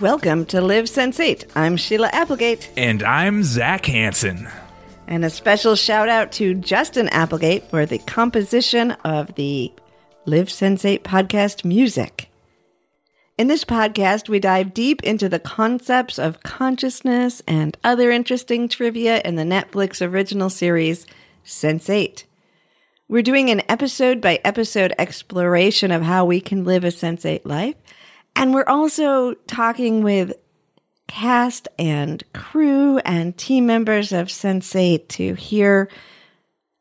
[0.00, 1.44] Welcome to Live Sensate.
[1.54, 2.70] I'm Sheila Applegate.
[2.74, 4.48] And I'm Zac Hansen.
[5.10, 9.72] And a special shout out to Justin Applegate for the composition of the
[10.24, 12.30] Live Sensate podcast music.
[13.36, 19.20] In this podcast, we dive deep into the concepts of consciousness and other interesting trivia
[19.24, 21.06] in the Netflix original series
[21.44, 22.22] Sense8.
[23.08, 27.74] We're doing an episode by episode exploration of how we can live a Sense8 life.
[28.36, 30.34] And we're also talking with
[31.10, 35.88] cast and crew and team members of Sense8 to hear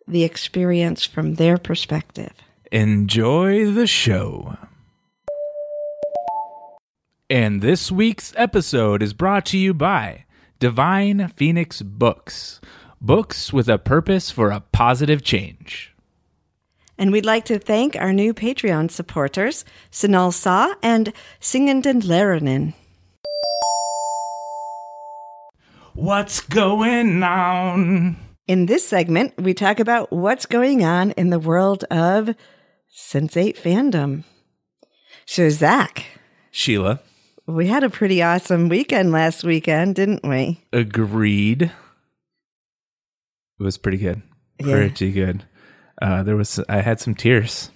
[0.07, 2.31] the experience from their perspective.
[2.71, 4.55] Enjoy the show.
[7.27, 10.25] And this week's episode is brought to you by
[10.59, 12.61] Divine Phoenix Books.
[13.01, 15.95] Books with a purpose for a positive change.
[16.99, 22.75] And we'd like to thank our new Patreon supporters, Sinal Sa and Singenden Lerinen.
[25.93, 28.17] What's going on?
[28.47, 32.35] In this segment, we talk about what's going on in the world of
[32.97, 34.23] Sense8 fandom.
[35.25, 36.05] So, Zac,
[36.51, 36.99] Sheila.
[37.45, 40.63] we had a pretty awesome weekend last weekend, didn't we?
[40.73, 41.63] Agreed.
[43.59, 44.21] It was pretty good.
[44.59, 44.73] Yeah.
[44.75, 45.43] Pretty good.
[46.01, 47.69] Uh, there was I had some tears.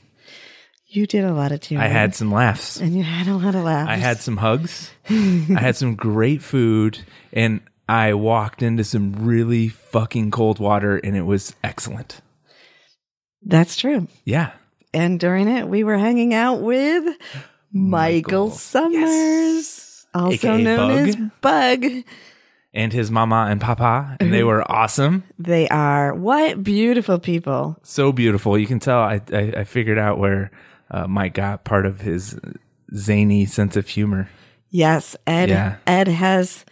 [0.87, 1.81] You did a lot of tears.
[1.81, 2.79] I had some laughs.
[2.79, 3.89] and you had a lot of laughs.
[3.89, 4.91] I had some hugs.
[5.09, 5.13] I
[5.59, 6.99] had some great food
[7.33, 12.21] and I walked into some really fucking cold water and it was excellent.
[13.41, 14.07] That's true.
[14.25, 14.51] Yeah.
[14.93, 17.03] And during it, we were hanging out with
[17.73, 18.49] Michael, Michael.
[18.51, 20.05] Sommers, Yes.
[20.13, 21.07] also AKA known Bug.
[21.09, 21.85] as Bug.
[22.75, 25.23] And his mama and papa and they were awesome.
[25.37, 27.77] They are what beautiful people.
[27.83, 28.57] So beautiful.
[28.57, 30.49] You can tell I I, I figured out where
[30.89, 32.39] uh, Mike got part of his
[32.95, 34.27] zany sense of humor.
[34.71, 35.49] Yes, Ed.
[35.49, 35.75] Yeah.
[35.85, 36.65] Ed has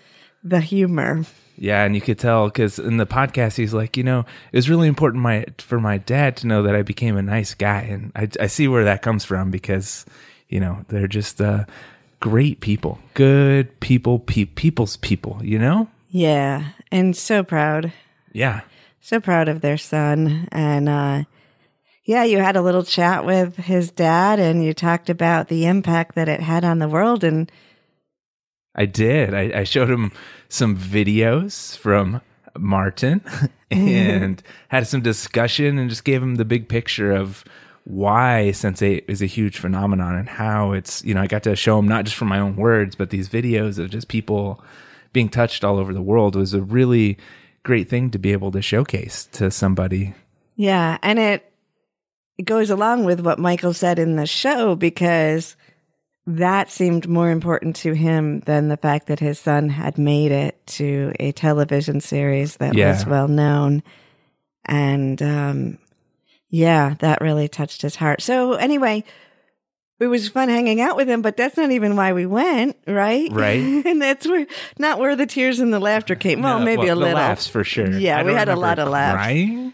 [0.43, 1.23] the humor.
[1.57, 4.21] Yeah, and you could tell because in the podcast he's like, you know,
[4.51, 7.53] it was really important my for my dad to know that I became a nice
[7.53, 10.05] guy, and I I see where that comes from because
[10.49, 11.65] you know they're just uh,
[12.19, 15.87] great people, good people, pe- people's people, you know.
[16.09, 17.93] Yeah, and so proud,
[18.33, 18.61] Yeah,
[18.99, 20.47] so proud of their son.
[20.51, 21.23] And uh,
[22.05, 26.15] yeah, you had a little chat with his dad, and you talked about the impact
[26.15, 27.23] that it had on the world.
[27.23, 27.51] And
[28.75, 29.33] I did.
[29.33, 30.11] I, I showed him
[30.49, 32.21] some videos from
[32.57, 33.19] Martin
[33.71, 33.87] mm-hmm.
[33.87, 37.43] and had some discussion and just gave him the big picture of
[37.83, 41.79] why Sense8 is a huge phenomenon and how it's, you know, I got to show
[41.79, 44.63] him not just from my own words, but these videos of just people
[45.13, 47.17] being touched all over the world was a really
[47.63, 50.13] great thing to be able to showcase to somebody.
[50.55, 51.51] yeah, and it
[52.37, 55.55] it goes along with what Michael said in the show because
[56.27, 60.65] that seemed more important to him than the fact that his son had made it
[60.67, 62.89] to a television series that Yeah.
[62.91, 63.81] was well known.
[64.65, 65.77] And um,
[66.49, 68.21] yeah, that really touched his heart.
[68.21, 69.03] So, anyway,
[70.01, 73.31] it was fun hanging out with him, but that's not even why we went, right?
[73.31, 73.59] Right.
[73.85, 74.47] and that's where,
[74.79, 76.41] not where the tears and the laughter came.
[76.41, 77.13] Well, No, maybe a the little.
[77.15, 77.91] laughs for sure.
[77.91, 79.15] Yeah, we had a lot of laughs.
[79.15, 79.73] Crying,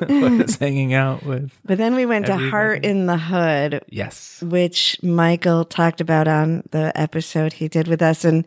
[0.40, 1.52] was hanging out with.
[1.64, 4.42] But then we went to Heart in the Hood, Yes.
[4.42, 8.24] which Michael talked about on the episode he did with us.
[8.24, 8.44] And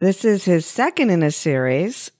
[0.00, 2.10] this is his second in a series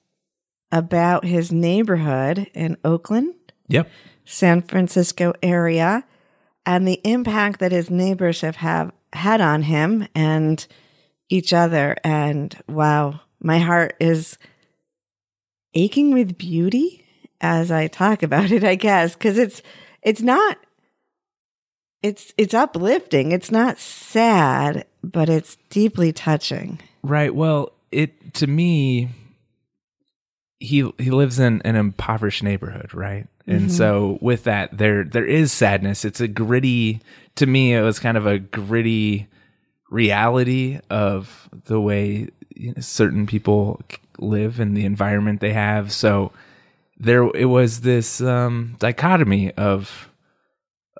[0.72, 3.34] about his neighborhood in Oakland,
[3.68, 3.88] Yep.
[4.24, 6.04] San Francisco area,
[6.66, 10.66] and the impact that his neighbors have have had on him and
[11.28, 11.96] each other.
[12.04, 14.36] And wow, my heart is
[15.74, 17.04] aching with beauty
[17.40, 19.62] as I talk about it, I guess, because it's
[20.02, 20.58] it's not
[22.02, 23.32] it's it's uplifting.
[23.32, 26.80] It's not sad, but it's deeply touching.
[27.02, 27.34] Right.
[27.34, 29.10] Well, it to me,
[30.58, 33.26] he he lives in an impoverished neighborhood, right?
[33.48, 36.04] And so with that, there there is sadness.
[36.04, 37.00] It's a gritty.
[37.36, 39.28] To me, it was kind of a gritty
[39.90, 43.80] reality of the way you know, certain people
[44.18, 45.92] live and the environment they have.
[45.92, 46.32] So
[46.98, 50.10] there, it was this um, dichotomy of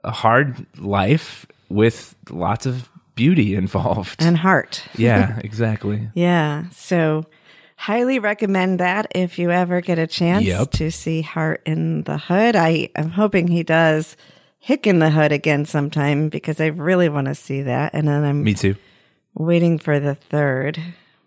[0.04, 4.22] a hard life with lots of beauty involved.
[4.22, 4.84] And heart.
[4.96, 6.08] yeah, exactly.
[6.14, 6.68] Yeah.
[6.70, 7.26] So
[7.76, 10.70] highly recommend that if you ever get a chance Yep.
[10.72, 12.56] to see Heart in the Hood.
[12.56, 14.16] I am hoping he does
[14.58, 17.94] Hick in the Hood again sometime because I really want to see that.
[17.94, 18.74] And then I'm Me too.
[19.34, 20.80] waiting for the third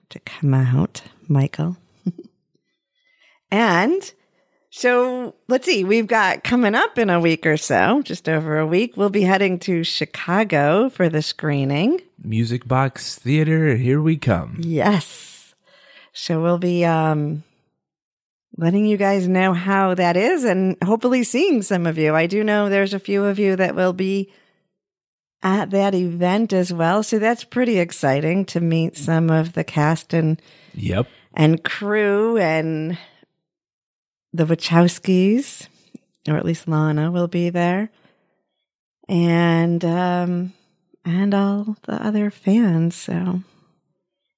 [0.09, 1.77] to come out, Michael.
[3.51, 4.13] and
[4.71, 8.67] so let's see, we've got coming up in a week or so, just over a
[8.67, 12.01] week, we'll be heading to Chicago for the screening.
[12.23, 14.57] Music Box Theater, here we come.
[14.59, 15.38] Yes.
[16.21, 17.43] So we'll be um
[18.57, 22.13] letting you guys know how that is and hopefully seeing some of you.
[22.15, 24.31] I do know there's a few of you that will be
[25.41, 27.01] at that event as well.
[27.03, 30.41] So that's pretty exciting to meet some of the cast and
[30.73, 31.07] Yep.
[31.33, 32.97] and crew and
[34.33, 35.67] the Wachowskis,
[36.27, 37.89] or at least Lana will be there.
[39.07, 40.53] And um
[41.05, 42.95] and all the other fans.
[42.95, 43.41] So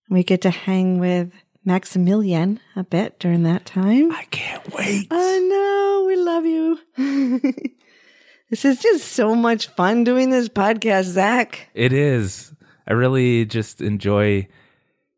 [0.10, 1.33] we get to hang with
[1.63, 4.12] Maximilian a bit during that time.
[4.12, 5.08] I can't wait.
[5.12, 6.04] I know.
[6.08, 6.80] We love you.
[8.50, 11.69] this is just so much fun doing this podcast, Zac.
[11.74, 12.54] It is.
[12.88, 14.48] I really just enjoy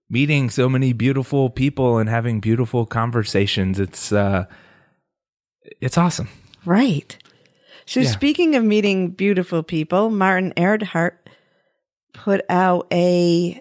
[0.10, 3.80] meeting so many beautiful people and having beautiful conversations.
[3.80, 4.46] It's uh
[5.82, 6.28] it's awesome.
[6.66, 7.18] Right.
[7.86, 8.10] So, Yeah.
[8.10, 11.14] speaking of meeting beautiful people, Martin Erdhart
[12.14, 13.60] put out a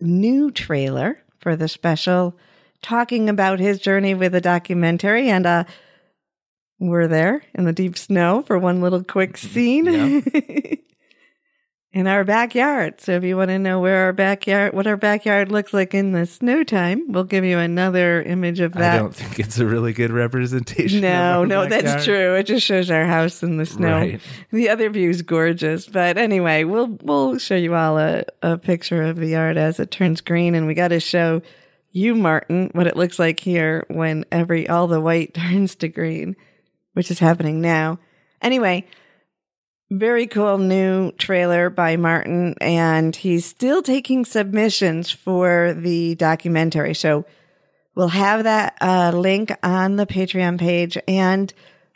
[0.00, 2.34] new trailer for the special
[2.80, 5.28] talking about his journey with the documentary.
[5.28, 5.64] And uh,
[6.78, 9.84] we're there in the deep snow for one little quick scene
[11.92, 13.00] in our backyard.
[13.00, 16.12] So, if you want to know where our backyard, what our backyard looks like in
[16.12, 18.94] the snow time, we'll give you another image of that.
[18.94, 20.98] I don't think it's a really good representation.
[20.98, 22.34] of No, no, that's true.
[22.34, 23.92] It just shows our house in the snow.
[23.98, 24.20] Right.
[24.50, 29.02] The other view is gorgeous, but anyway, we'll we'll show you all a, a picture
[29.02, 31.42] of the yard as it turns green, and we got to show
[31.90, 36.36] you, Martin, what it looks like here when every all the white turns to green,
[36.94, 37.98] which is happening now.
[38.40, 38.86] Anyway,
[39.92, 46.94] very cool new trailer by Martin, and he's still taking submissions for the documentary.
[46.94, 47.24] So
[47.94, 50.96] we'll have that uh, link on the Patreon page.
[51.06, 51.52] And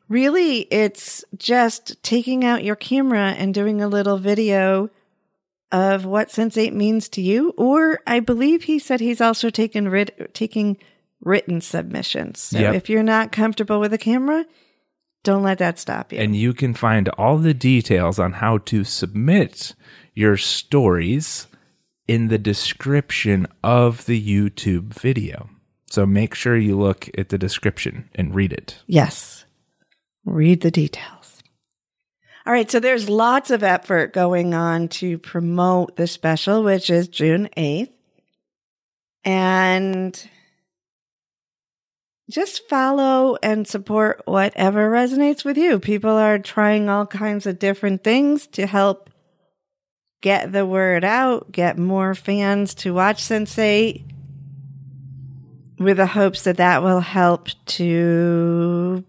[0.08, 4.90] really, it's just taking out your camera and doing a little video
[5.72, 7.50] of what Sense8 means to you.
[7.56, 10.76] Or I believe he said he's also taken writ- taking
[11.20, 12.40] written submissions.
[12.40, 12.74] So Yep.
[12.74, 14.44] if you're not comfortable with a camera,
[15.26, 16.20] don't let that stop you.
[16.20, 19.74] And you can find all the details on how to submit
[20.14, 21.48] your stories
[22.06, 25.50] in the description of the YouTube video.
[25.90, 28.78] So make sure you look at the description and read it.
[28.86, 29.44] Yes.
[30.24, 31.42] Read the details.
[32.46, 32.70] All right.
[32.70, 37.90] So there's lots of effort going on to promote the special, which is June 8th.
[39.24, 40.30] And
[42.30, 45.78] just follow and support whatever resonates with you.
[45.78, 49.10] People are trying all kinds of different things to help
[50.20, 54.04] get the word out, get more fans to watch Sense8
[55.78, 59.04] with the hopes that that will help to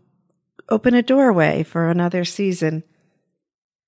[0.69, 2.83] open a doorway for another season.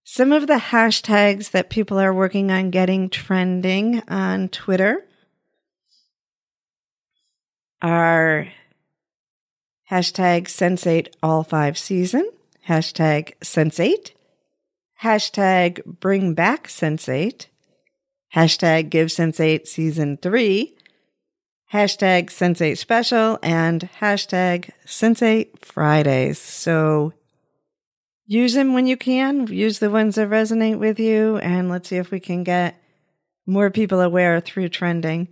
[0.03, 5.05] Some of the hashtags that people are working on getting trending on Twitter
[7.81, 8.47] are
[9.91, 12.29] hashtag Sense8 all five season,
[12.67, 14.11] hashtag Sense8,
[15.01, 17.47] hashtag bring back Sense8,
[18.35, 20.75] hashtag give Sense8 season three,
[21.73, 26.39] hashtag Sense8 special, and hashtag Sense8 Fridays.
[26.39, 27.13] So
[28.25, 31.97] use them when you can, use the ones that resonate with you, and let's see
[31.97, 32.79] if we can get
[33.47, 35.27] more people aware through trending.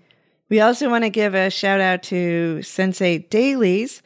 [0.49, 4.01] We also want to give a shout out to Sense8 Dailies,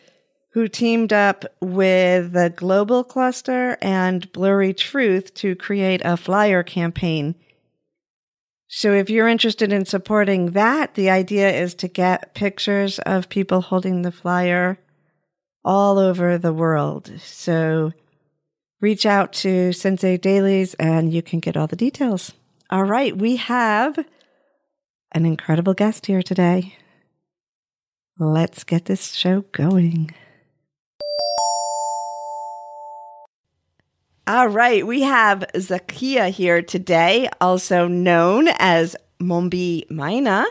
[0.51, 7.35] who teamed up with the Global Cluster and Blurry Truth to create a flyer campaign.
[8.67, 13.61] So if you're interested in supporting that, the idea is to get pictures of people
[13.61, 14.77] holding the flyer
[15.63, 17.11] all over the world.
[17.19, 17.93] So
[18.81, 22.33] reach out to Sense8 Dailies and you can get all the details.
[22.69, 24.05] All right, we have
[25.11, 26.77] an incredible guest here today.
[28.17, 30.13] Let's get this show going.
[34.27, 40.45] All right, we have Zakia here today, also known as Mumbi Maina.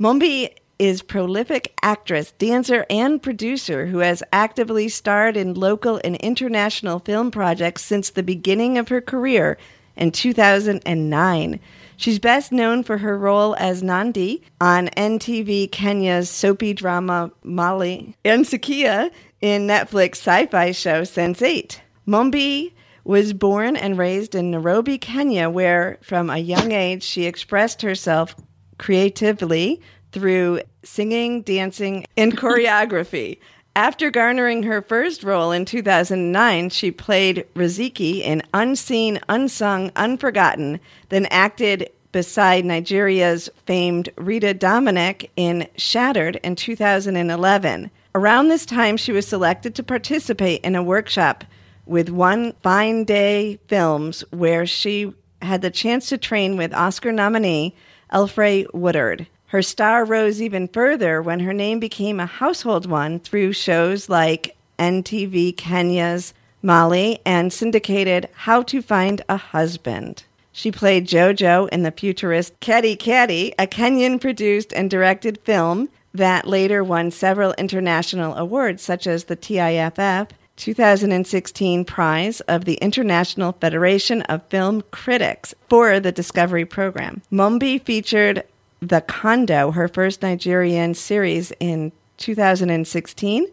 [0.00, 0.48] Mumbi
[0.80, 7.30] is prolific actress, dancer, and producer who has actively starred in local and international film
[7.30, 9.56] projects since the beginning of her career
[9.96, 11.60] in 2009.
[11.96, 18.44] She's best known for her role as Nandi on NTV Kenya's soapy drama Mali and
[18.44, 21.78] Zakia in Netflix sci-fi show Sense8.
[22.08, 22.72] Mumbi
[23.04, 28.36] was born and raised in Nairobi, Kenya, where from a young age she expressed herself
[28.78, 29.80] creatively
[30.12, 33.38] through singing, dancing, and choreography.
[33.74, 40.78] After garnering her first role in 2009, she played Riziki in Unseen, Unsung, Unforgotten,
[41.08, 47.90] then acted beside Nigeria's famed Rita Dominic in Shattered in 2011.
[48.14, 51.44] Around this time, she was selected to participate in a workshop
[51.86, 57.74] with One Fine Day Films, where she had the chance to train with Oscar nominee
[58.12, 59.26] Alfre Woodard.
[59.46, 64.56] Her star rose even further when her name became a household one through shows like
[64.78, 70.24] NTV Kenya's Mali and syndicated How to Find a Husband.
[70.52, 76.46] She played JoJo in the futurist Kati Kati, a Kenyan produced and directed film that
[76.46, 84.22] later won several international awards, such as the TIFF 2016 prize of the International Federation
[84.22, 87.22] of Film Critics for the Discovery Program.
[87.32, 88.44] Mumbi featured
[88.80, 93.46] the Condo, her first Nigerian series in 2016,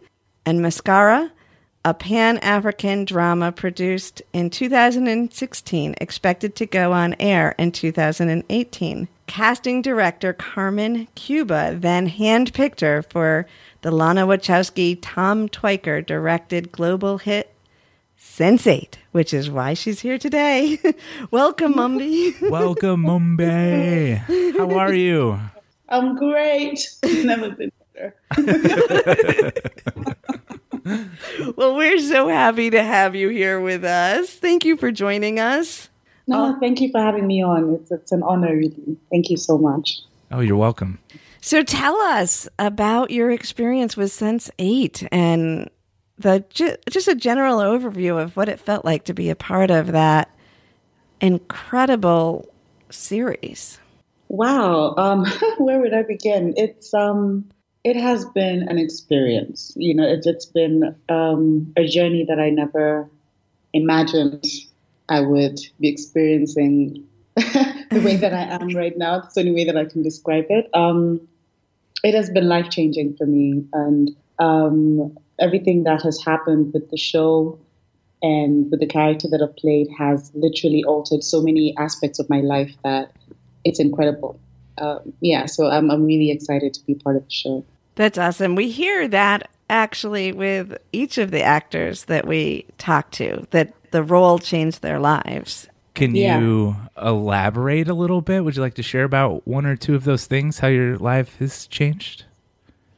[0.44, 1.30] and Mascara,
[1.84, 9.08] a Pan African drama produced in 2016, expected to go on air in 2018.
[9.26, 13.46] Casting director Carmen Cuba then handpicked her for
[13.82, 17.54] the Lana Wachowski Tom Tykwer directed global hit
[18.18, 20.78] Sense8, which is why she's here today.
[21.30, 22.38] Welcome, Mumbi.
[22.50, 24.16] Welcome, Mumbi.
[24.56, 25.40] How are you?
[25.88, 26.78] I'm great.
[27.02, 28.14] Never been better.
[31.56, 34.30] well, we're so happy to have you here with us.
[34.30, 35.88] Thank you for joining us.
[36.26, 37.74] No, thank you for having me on.
[37.74, 38.96] It's, it's an honor, really.
[39.10, 40.00] Thank you so much.
[40.30, 40.98] Oh, you're welcome.
[41.40, 45.70] So tell us about your experience with Sense 8 and
[46.18, 46.44] the
[46.88, 50.30] just a general overview of what it felt like to be a part of that
[51.20, 52.46] incredible
[52.90, 53.78] series.
[54.28, 55.24] Wow, um,
[55.58, 56.52] where would I begin?
[56.56, 57.48] It's um,
[57.84, 59.72] it has been an experience.
[59.76, 63.08] You know, it's it's been um, a journey that I never
[63.72, 64.44] imagined
[65.08, 67.06] I would be experiencing
[67.36, 69.20] the way that I am right now.
[69.20, 70.68] It's the only way that I can describe it.
[70.74, 71.26] Um,
[72.02, 76.96] it has been life changing for me, and um, everything that has happened with the
[76.96, 77.58] show
[78.22, 82.40] and with the character that I've played has literally altered so many aspects of my
[82.40, 83.12] life that
[83.64, 84.38] it's incredible.
[84.78, 87.64] Um, yeah, so I'm, I'm really excited to be part of the show.
[87.94, 88.54] That's awesome.
[88.54, 94.02] We hear that actually with each of the actors that we talk to, that the
[94.02, 95.68] role changed their lives.
[96.00, 96.40] Can yeah.
[96.40, 98.42] you elaborate a little bit?
[98.42, 101.36] Would you like to share about one or two of those things, how your life
[101.40, 102.24] has changed?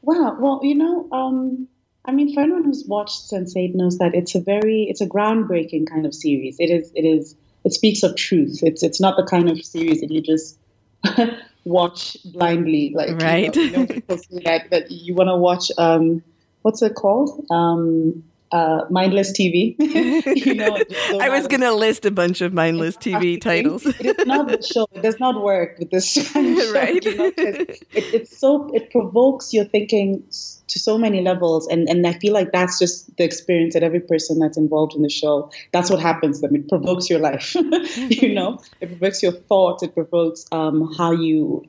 [0.03, 0.37] Wow.
[0.39, 1.67] Well, you know, um,
[2.05, 5.89] I mean, for anyone who's watched Sense8 knows that it's a very, it's a groundbreaking
[5.91, 6.55] kind of series.
[6.61, 8.61] It is, it is, it speaks of truth.
[8.63, 10.57] It's, it's not the kind of series that you just
[11.65, 13.53] watch blindly, like right.
[13.57, 15.73] You know, you know that, that you want to watch.
[15.77, 16.23] Um,
[16.63, 17.45] what's it called?
[17.51, 19.75] Um, uh, mindless TV.
[20.47, 20.79] you know,
[21.21, 23.87] I was going to list a bunch of mindless TV titles.
[23.87, 24.87] it is not the show.
[24.93, 27.05] It does not work with this kind of show, right?
[27.05, 30.23] You know, it, it's so it provokes your thinking
[30.69, 34.01] to so many levels, and and I feel like that's just the experience that every
[34.01, 35.51] person that's involved in the show.
[35.73, 36.57] That's what happens to them.
[36.57, 37.55] It provokes your life.
[37.97, 39.83] you know, it provokes your thoughts.
[39.83, 41.65] It provokes um, how you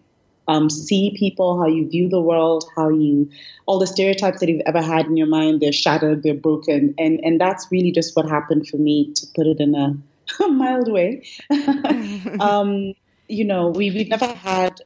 [0.47, 3.29] um, see people, how you view the world, how you
[3.65, 7.19] all the stereotypes that you've ever had in your mind, they're shattered, they're broken, and
[7.23, 9.95] and that's really just what happened for me, to put it in a,
[10.50, 11.23] mild way.
[12.39, 12.93] um,
[13.27, 14.81] you know, we we've never had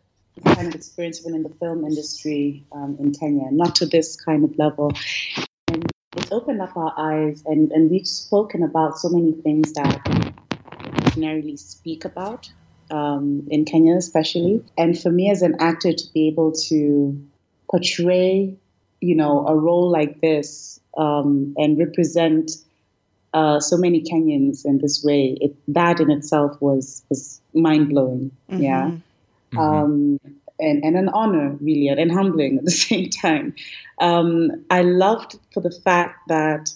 [0.45, 4.43] kind of experience even in the film industry um, in Kenya, not to this kind
[4.43, 4.91] of level.
[5.69, 10.01] And it's opened up our eyes, and and we've spoken about so many things that
[10.07, 12.51] we ordinarily speak about
[12.91, 14.63] um, in Kenya, especially.
[14.77, 17.19] And for me as an actor to be able to
[17.69, 18.55] portray,
[19.01, 22.51] you know, a role like this um, and represent
[23.33, 28.31] uh, so many Kenyans in this way, it, that in itself was was mind blowing.
[28.49, 28.63] Mm-hmm.
[28.63, 28.91] Yeah.
[29.53, 29.59] Mm-hmm.
[29.59, 30.19] Um,
[30.59, 33.53] and, and an honor, really, and humbling at the same time.
[33.99, 36.73] Um, I loved for the fact that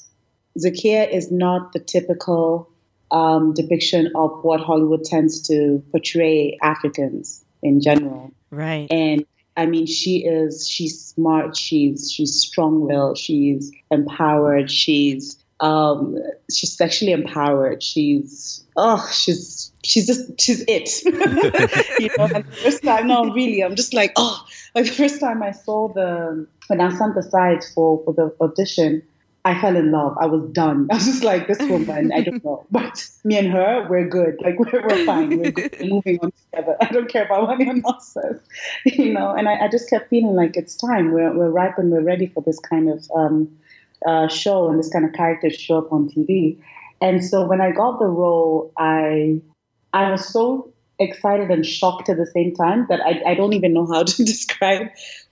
[0.58, 2.70] Zakia is not the typical
[3.12, 8.32] um, depiction of what Hollywood tends to portray Africans in general.
[8.50, 8.88] Right.
[8.92, 9.26] And
[9.58, 16.18] I mean, she is, she's smart, she's, she's strong willed, she's empowered, she's, um,
[16.52, 20.90] she's sexually empowered, she's, oh, she's, she's just, she's it.
[22.00, 25.20] you know, and the first time, no, really, I'm just like, oh, like the first
[25.20, 29.04] time I saw the, when I sent the sides for, for the audition,
[29.44, 30.18] I fell in love.
[30.20, 30.88] I was done.
[30.92, 32.66] I was just like, this woman, I don't know.
[32.70, 34.38] But me and her, we're good.
[34.42, 35.40] Like, we're, we're fine.
[35.40, 35.76] We're, good.
[35.80, 36.78] we're moving on together.
[36.80, 38.40] I don't care about what anyone else says,
[38.86, 39.32] you know?
[39.32, 41.12] And I, I, just kept feeling like it's time.
[41.12, 43.50] We're, we're ripe and we're ready for this kind of um,
[44.06, 46.58] uh, show and this kind of character to show up on TV.
[47.02, 49.42] And so when I got the role, I,
[49.92, 53.74] I was so excited and shocked at the same time that I, I don't even
[53.74, 54.90] know how to describe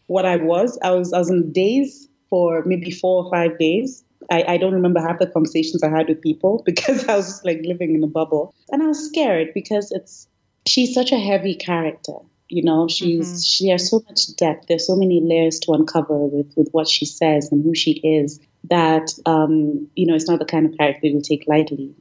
[0.07, 0.79] what I was.
[0.81, 4.03] I was, I was in daze for maybe four or five days.
[4.31, 7.45] I, I don't remember half the conversations I had with people because I was just
[7.45, 8.53] like living in a bubble.
[8.71, 10.27] And I was scared because it's
[10.67, 12.13] she's such a heavy character.
[12.49, 13.39] You know, she's mm-hmm.
[13.39, 14.67] she has so much depth.
[14.67, 18.39] There's so many layers to uncover with with what she says and who she is
[18.69, 21.93] that um, you know, it's not the kind of character you take lightly.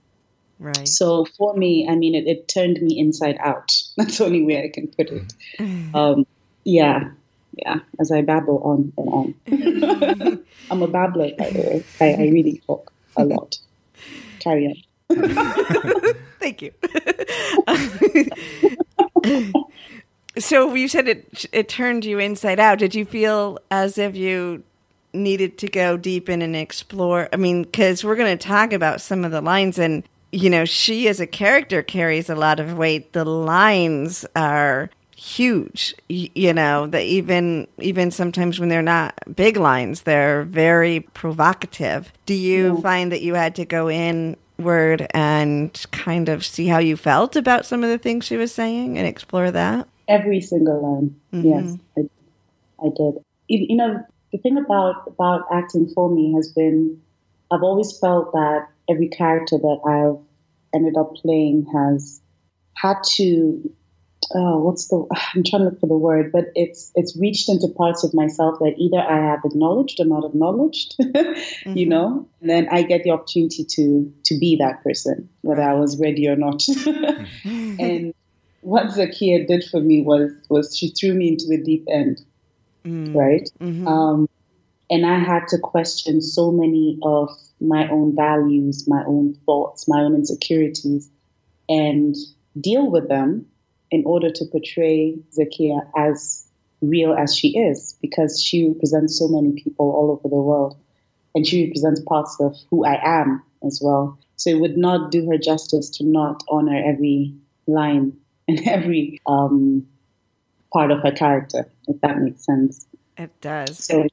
[0.59, 0.89] Right.
[0.89, 3.81] So for me, I mean, it, it turned me inside out.
[3.97, 5.35] That's the only way I can put it.
[5.95, 6.27] Um,
[6.65, 7.11] yeah
[7.59, 10.45] yeah, as I babble on and on.
[10.71, 11.85] I'm a babbler, by the way.
[12.01, 13.59] I, I really talk a lot.
[14.39, 14.75] Carry on.
[16.39, 16.73] Thank you.
[20.39, 22.79] so you said it it turned you inside out.
[22.79, 24.63] Did you feel as if you
[25.13, 27.29] needed to go deep in and explore?
[27.33, 30.65] I mean, because we're going to talk about some of the lines, and you know,
[30.65, 33.15] she as a character carries a lot of weight.
[33.15, 34.91] The lines are
[35.29, 42.11] huge you know that even even sometimes when they're not big lines they're very provocative
[42.25, 42.81] do you yeah.
[42.81, 47.67] find that you had to go inward and kind of see how you felt about
[47.67, 51.47] some of the things she was saying and explore that every single line mm-hmm.
[51.47, 57.03] yes I, I did you know the thing about about acting for me has been
[57.51, 60.25] i've always felt that every character that i've
[60.75, 62.23] ended up playing has
[62.73, 63.71] had to
[64.35, 67.69] oh, what's the I'm trying to look for the word, but it's it's reached into
[67.69, 71.77] parts of myself that either I have acknowledged or not acknowledged, mm-hmm.
[71.77, 75.75] you know, and then I get the opportunity to to be that person, whether I
[75.75, 76.63] was ready or not.
[77.45, 78.15] and
[78.61, 82.21] what Zakia did for me was was she threw me into the deep end,
[82.85, 83.17] mm-hmm.
[83.17, 83.49] right?
[83.61, 83.87] Mm-hmm.
[83.87, 84.29] Um,
[84.91, 87.29] and I had to question so many of
[87.61, 91.11] my own values, my own thoughts, my own insecurities,
[91.69, 92.17] and
[92.59, 93.47] deal with them
[93.91, 96.47] in order to portray Zakia as
[96.81, 100.77] real as she is, because she represents so many people all over the world.
[101.35, 104.19] And she represents parts of who I am as well.
[104.37, 107.35] So it would not do her justice to not honor every
[107.67, 108.17] line
[108.49, 109.87] and every um,
[110.73, 112.87] part of her character, if that makes sense.
[113.17, 113.85] It does.
[113.85, 114.07] So,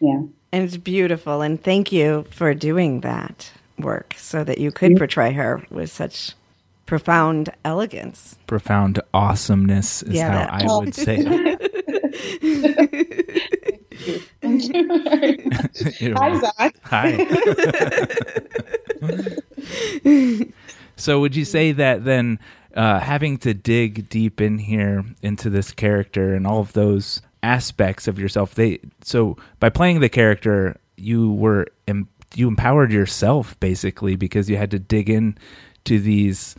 [0.00, 0.22] yeah.
[0.52, 1.42] And it's beautiful.
[1.42, 4.98] And thank you for doing that work so that you could mm-hmm.
[4.98, 6.32] portray her with such
[6.86, 8.36] profound elegance.
[8.46, 11.72] Profound awesomeness is yeah, how I would say it.
[16.16, 16.76] Hi, Zac.
[16.84, 17.26] Hi.
[20.96, 22.38] so, would you say that then
[22.74, 28.08] uh, having to dig deep in here into this character and all of those aspects
[28.08, 31.66] of yourself, they so by playing the character, you were
[32.34, 35.36] you empowered yourself basically because you had to dig in
[35.84, 36.54] to these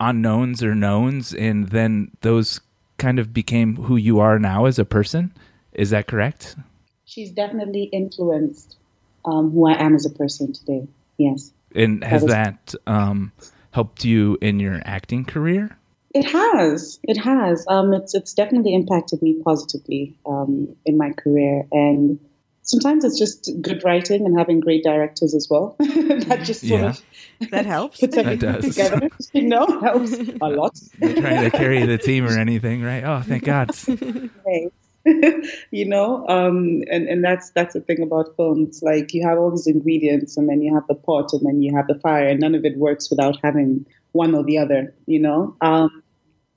[0.00, 2.60] unknowns or knowns, and then those
[2.98, 5.32] kind of became who you are now as a person.
[5.72, 6.56] Is that correct?
[7.04, 8.76] She's definitely influenced
[9.24, 10.86] um, who I am as a person today.
[11.18, 11.52] Yes.
[11.74, 13.32] And has that, that um,
[13.72, 15.76] helped you in your acting career?
[16.14, 17.00] It has.
[17.02, 17.66] It has.
[17.68, 22.20] Um, it's it's definitely impacted me positively um, in my career, and
[22.62, 25.74] sometimes it's just good writing and having great directors as well.
[25.78, 26.88] that just sort yeah.
[26.90, 27.02] of
[27.50, 28.00] that helps.
[28.00, 28.64] that does.
[28.64, 30.78] Together, you know, helps a lot.
[31.00, 33.04] You're trying to carry the team or anything, right?
[33.04, 33.70] Oh, thank God.
[35.70, 38.82] you know, um, and and that's that's the thing about films.
[38.82, 41.76] Like you have all these ingredients, and then you have the pot, and then you
[41.76, 44.94] have the fire, and none of it works without having one or the other.
[45.06, 45.56] You know.
[45.60, 46.02] Um,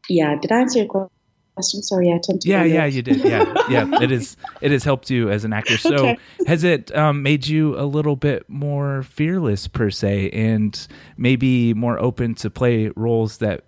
[0.09, 0.35] yeah.
[0.39, 1.16] Did I answer your question?
[1.57, 1.81] Question?
[1.81, 2.49] Sorry, I tend to.
[2.49, 3.17] Yeah, yeah, you did.
[3.17, 3.99] Yeah, yeah.
[4.01, 4.37] It is.
[4.61, 5.77] It has helped you as an actor.
[5.77, 6.17] So, okay.
[6.45, 11.99] has it um, made you a little bit more fearless per se, and maybe more
[11.99, 13.63] open to play roles that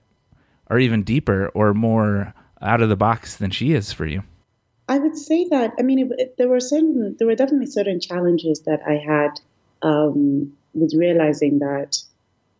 [0.68, 4.22] are even deeper or more out of the box than she is for you?
[4.88, 5.74] I would say that.
[5.80, 9.40] I mean, it, it, there were certain, there were definitely certain challenges that I had
[9.82, 11.98] um, with realizing that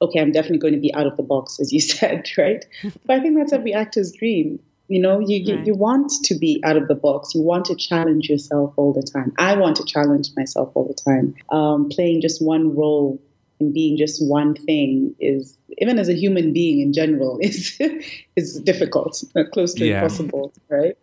[0.02, 2.66] okay, I'm definitely going to be out of the box, as you said, right?
[3.06, 4.60] but I think that's every actor's dream.
[4.90, 5.66] You know, you, you, right.
[5.66, 7.34] you want to be out of the box.
[7.36, 9.32] You want to challenge yourself all the time.
[9.38, 11.36] I want to challenge myself all the time.
[11.50, 13.22] Um, playing just one role
[13.60, 17.80] and being just one thing is, even as a human being in general, is
[18.36, 20.02] is difficult, uh, close to yeah.
[20.02, 20.98] impossible, right?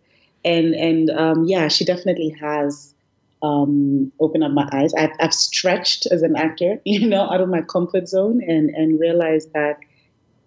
[0.45, 2.95] And and um, yeah, she definitely has
[3.43, 4.95] um, opened up my eyes.
[4.95, 9.01] I've, I've stretched as an actor, you know, out of my comfort zone and, and
[9.01, 9.79] realized that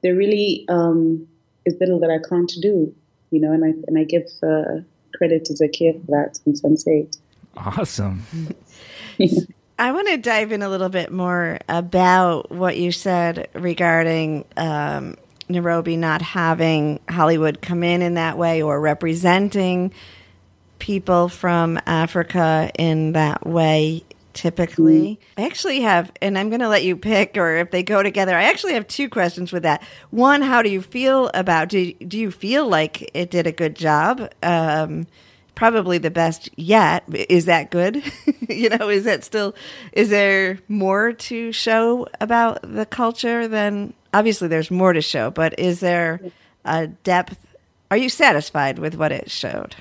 [0.01, 1.27] there really um,
[1.65, 2.93] is little that I can't do,
[3.31, 4.81] you know, and I, and I give uh,
[5.15, 7.17] credit to Zakia for that and Sense8.
[7.55, 8.23] Awesome.
[9.79, 15.15] I want to dive in a little bit more about what you said regarding um,
[15.47, 19.93] Nairobi not having Hollywood come in in that way or representing
[20.77, 25.19] people from Africa in that way typically.
[25.37, 25.43] Mm.
[25.43, 28.35] I actually have, and I'm going to let you pick, or if they go together.
[28.35, 29.83] I actually have two questions with that.
[30.11, 31.69] One, how do you feel about?
[31.69, 34.31] Do do you feel like it did a good job?
[34.43, 35.07] Um,
[35.55, 37.03] probably the best yet.
[37.13, 38.03] Is that good?
[38.49, 39.55] you know, is that still?
[39.93, 43.93] Is there more to show about the culture than?
[44.13, 46.19] Obviously, there's more to show, but is there
[46.65, 47.45] a depth?
[47.91, 49.75] Are you satisfied with what it showed?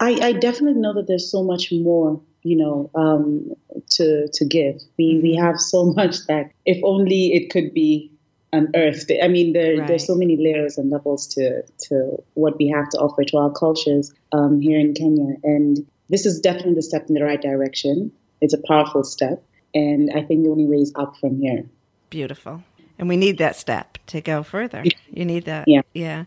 [0.00, 3.52] I, I definitely know that there's so much more you know, um,
[3.90, 4.76] to to give.
[4.98, 5.44] We we mm-hmm.
[5.44, 8.10] have so much that if only it could be
[8.52, 9.12] unearthed.
[9.22, 9.86] I mean, there right.
[9.86, 13.50] there's so many layers and levels to to what we have to offer to our
[13.50, 18.12] cultures um, here in Kenya, and this is definitely the step in the right direction.
[18.40, 19.42] It's a powerful step,
[19.74, 21.64] and I think the only way is up from here.
[22.08, 22.62] Beautiful,
[22.98, 24.84] and we need that step to go further.
[25.10, 26.24] You need that, yeah, yeah.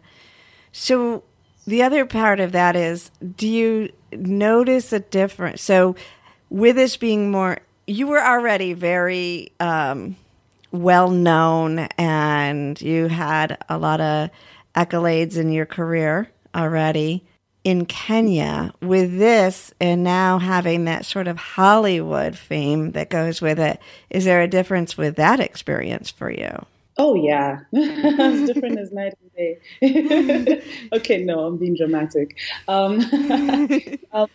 [0.72, 1.24] So
[1.66, 5.62] the other part of that is, do you notice a difference?
[5.62, 5.96] So,
[6.50, 10.16] with this being more, you were already very um,
[10.72, 14.30] well known and you had a lot of
[14.76, 17.24] accolades in your career already
[17.64, 18.74] in Kenya.
[18.82, 24.26] With this and now having that sort of Hollywood fame that goes with it, is
[24.26, 26.66] there a difference with that experience for you?
[26.98, 29.14] Oh yeah, as different as night
[30.94, 32.38] okay, no, I'm being dramatic.
[32.68, 33.00] Um,
[34.12, 34.28] um,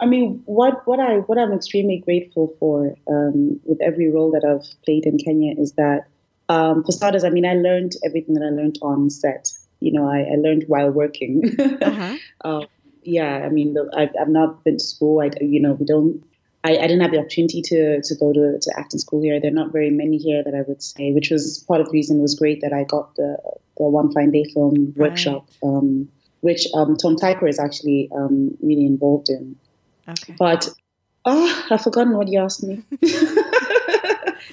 [0.00, 4.44] I mean, what what I what I'm extremely grateful for um, with every role that
[4.44, 6.08] I've played in Kenya is that,
[6.48, 9.48] um, for starters, I mean, I learned everything that I learned on set.
[9.80, 11.56] You know, I, I learned while working.
[11.82, 12.16] uh-huh.
[12.44, 12.66] Um,
[13.02, 15.20] yeah, I mean, the, I've, I've not been to school.
[15.20, 16.24] I, you know, we don't
[16.64, 19.40] I, I, didn't have the opportunity to to go to, to acting school here.
[19.40, 21.92] There are not very many here that I would say, which was part of the
[21.92, 23.36] reason it was great that I got the
[23.76, 25.10] the One Fine Day film right.
[25.10, 26.08] workshop, um,
[26.40, 29.56] which um, Tom Tykwer is actually um, really involved in.
[30.08, 30.34] Okay.
[30.38, 30.68] But
[31.24, 32.82] oh, I've forgotten what you asked me.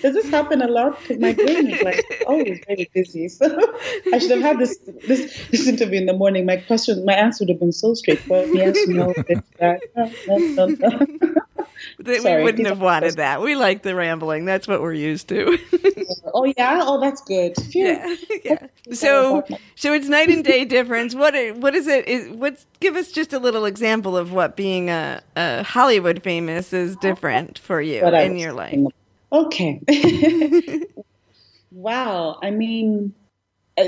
[0.02, 1.00] Does this happen a lot?
[1.02, 3.28] Because my brain is like always very busy.
[3.28, 3.46] So
[4.14, 6.46] I should have had this this this interview in the morning.
[6.46, 8.50] My question, my answer would have been so straightforward.
[8.54, 9.82] Yes, no, this, that.
[9.96, 11.29] No, no, no,
[12.00, 13.42] no we wouldn't have wanted that.
[13.42, 14.46] We like the rambling.
[14.46, 15.58] That's what we're used to.
[16.34, 16.82] oh yeah.
[16.84, 17.56] Oh, that's good.
[17.56, 17.86] Phew.
[17.86, 18.16] Yeah.
[18.44, 18.68] Yeah.
[18.94, 19.44] So,
[19.76, 21.14] so it's night and day difference.
[21.14, 22.08] What what is it?
[22.08, 22.64] Is what?
[22.80, 27.60] Give us just a little example of what being a, a Hollywood famous is different
[27.60, 28.80] for you in your life.
[29.32, 29.82] Okay.
[31.72, 32.40] wow.
[32.42, 33.14] I mean,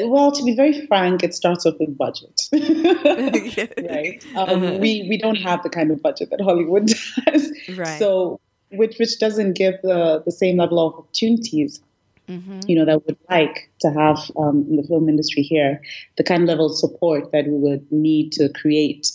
[0.05, 4.23] well, to be very frank, it starts off with budget, right?
[4.35, 4.77] Um, uh-huh.
[4.79, 6.87] We we don't have the kind of budget that Hollywood
[7.25, 7.99] does, right?
[7.99, 8.39] So,
[8.71, 11.81] which which doesn't give the the same level of opportunities,
[12.27, 12.59] mm-hmm.
[12.67, 15.81] you know, that would like to have um, in the film industry here,
[16.17, 19.11] the kind of level of support that we would need to create,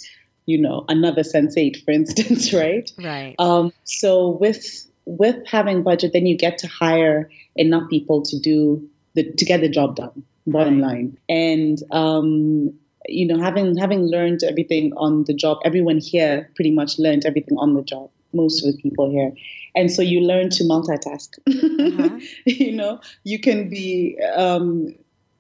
[0.47, 2.91] you know, another Sense8, for instance, right?
[2.99, 3.35] Right.
[3.39, 8.89] Um, so with with having budget, then you get to hire enough people to do
[9.15, 11.19] the to get the job done bottom line.
[11.29, 12.73] And um,
[13.09, 17.57] you know, having having learned everything on the job, everyone here pretty much learned everything
[17.59, 18.11] on the job.
[18.33, 19.33] Most of the people here,
[19.75, 21.31] and so you learn to multitask.
[21.87, 22.19] Uh-huh.
[22.45, 24.95] you know, you can be um,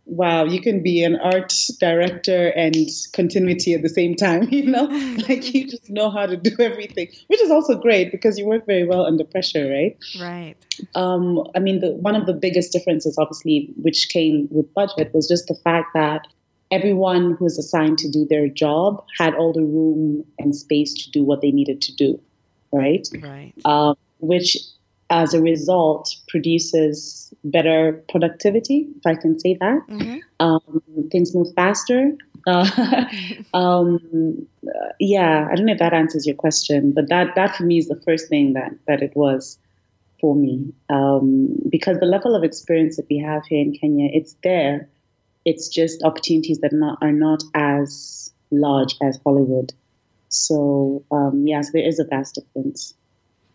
[0.07, 2.77] wow, you can be an art director and
[3.13, 4.85] continuity at the same time, you know?
[5.29, 8.65] like you just know how to do everything, which is also great because you work
[8.67, 9.97] very well under pressure, right?
[10.21, 10.55] Right.
[10.95, 15.29] Um, I mean, the, one of the biggest differences, obviously, which came with budget was
[15.29, 16.27] just the fact that
[16.71, 21.11] everyone who was assigned to do their job had all the room and space to
[21.11, 22.21] do what they needed to do,
[22.73, 23.07] right?
[23.21, 23.53] Right.
[23.65, 24.57] Um, which
[25.11, 29.81] as a result produces better productivity, if I can say that.
[29.89, 30.19] Mm-hmm.
[30.41, 32.13] Um, things move faster.
[32.47, 33.05] Uh,
[33.55, 34.47] um,
[34.99, 37.89] yeah, I don't know if that answers your question, but that that for me is
[37.89, 39.59] the first thing that that it was
[40.21, 44.37] for me um, because the level of experience that we have here in Kenya, it's
[44.43, 44.89] there.
[45.45, 49.73] It's just opportunities that not, are not as large as Hollywood.
[50.29, 52.95] So um, yes, there is a vast difference.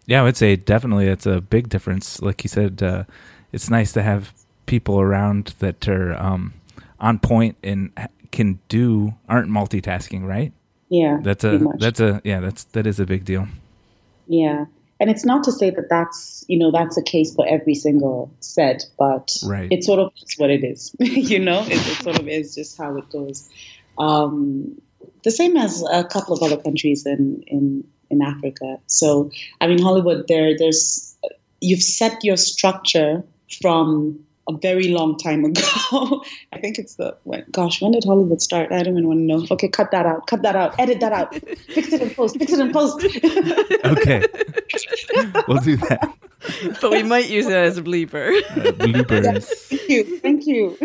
[0.05, 2.21] Yeah, I would say definitely it's a big difference.
[2.21, 3.03] Like you said, uh,
[3.51, 4.33] it's nice to have
[4.65, 6.53] people around that are um,
[6.99, 7.91] on point and
[8.31, 10.53] can do aren't multitasking, right?
[10.89, 13.47] Yeah, that's a that's a yeah that's that is a big deal.
[14.27, 14.65] Yeah.
[15.01, 18.31] And it's not to say that that's, you know, that's a case for every single
[18.39, 19.67] set, but Right.
[19.71, 20.95] it sort of is what it is.
[20.99, 23.49] you know, it, it sort of is just how it goes.
[23.97, 24.79] Um,
[25.23, 28.77] the same as a couple of other countries in, in, in Africa.
[28.87, 31.15] So, I mean, Hollywood, there, there's,
[31.61, 33.23] you've set your structure
[33.61, 35.61] from a very long time ago.
[36.53, 38.71] I think it's the when, gosh, when did Hollywood start?
[38.71, 39.47] I don't even want to know.
[39.51, 42.51] Okay, cut that out, cut that out, edit that out, fix it in post, fix
[42.51, 43.01] it in post.
[43.91, 44.25] Okay.
[45.47, 46.13] we'll do that.
[46.81, 48.41] but we might use it as a bleeper.
[48.51, 49.43] Uh, bloopers.
[49.69, 50.77] thank you, thank you.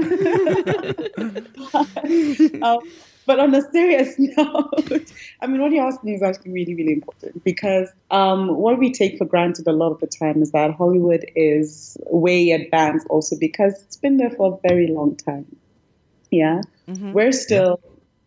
[2.62, 2.80] um,
[3.26, 5.12] but on a serious note,
[5.42, 9.18] I mean, what you're asking is actually really, really important because um, what we take
[9.18, 13.74] for granted a lot of the time is that Hollywood is way advanced also because
[13.82, 15.44] it's been there for a very long time.
[16.30, 16.62] Yeah.
[16.86, 17.80] We're still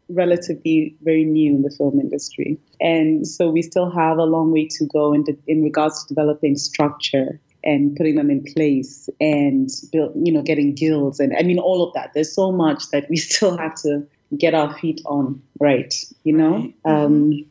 [0.09, 2.57] relatively very new in the film industry.
[2.81, 6.13] And so we still have a long way to go in, de- in regards to
[6.13, 11.43] developing structure and putting them in place and build, you know, getting guilds and I
[11.43, 12.13] mean all of that.
[12.13, 14.05] There's so much that we still have to
[14.37, 15.93] get our feet on, right?
[16.23, 16.73] You know?
[16.85, 17.45] Um,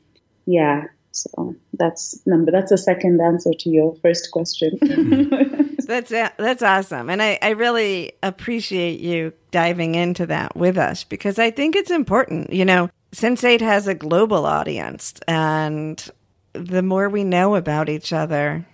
[0.46, 0.84] yeah.
[1.12, 2.52] So that's number.
[2.52, 4.78] That's a second answer to your first question.
[5.88, 11.38] That's that's awesome, and I, I really appreciate you diving into that with us because
[11.38, 12.52] I think it's important.
[12.52, 16.10] You know, Sense8 has a global audience, and
[16.52, 18.66] the more we know about each other,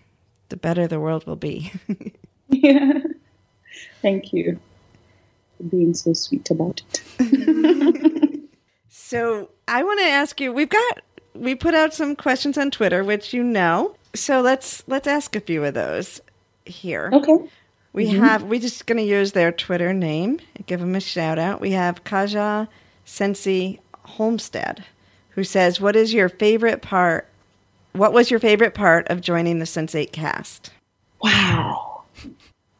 [0.49, 1.73] the better the world will be.
[2.49, 2.99] yeah.
[4.03, 4.73] Thank you for
[5.68, 6.83] being so sweet about
[7.18, 8.40] it.
[8.88, 10.53] so I want to ask you.
[10.53, 11.00] We've got
[11.35, 13.96] we put out some questions on Twitter, which you know.
[14.14, 16.20] So let's let's ask a few of those
[16.64, 17.11] here.
[17.12, 17.48] Okay.
[17.94, 18.24] We mm-hmm.
[18.24, 21.61] have, we're just going to use their Twitter name, give them a shout out.
[21.61, 22.66] We have Kaja
[23.05, 24.85] Sensi Homestead,
[25.31, 27.29] who says, What is your favorite part?
[27.92, 30.72] What was your favorite part of joining the Sense8 cast?
[31.22, 31.93] Wow.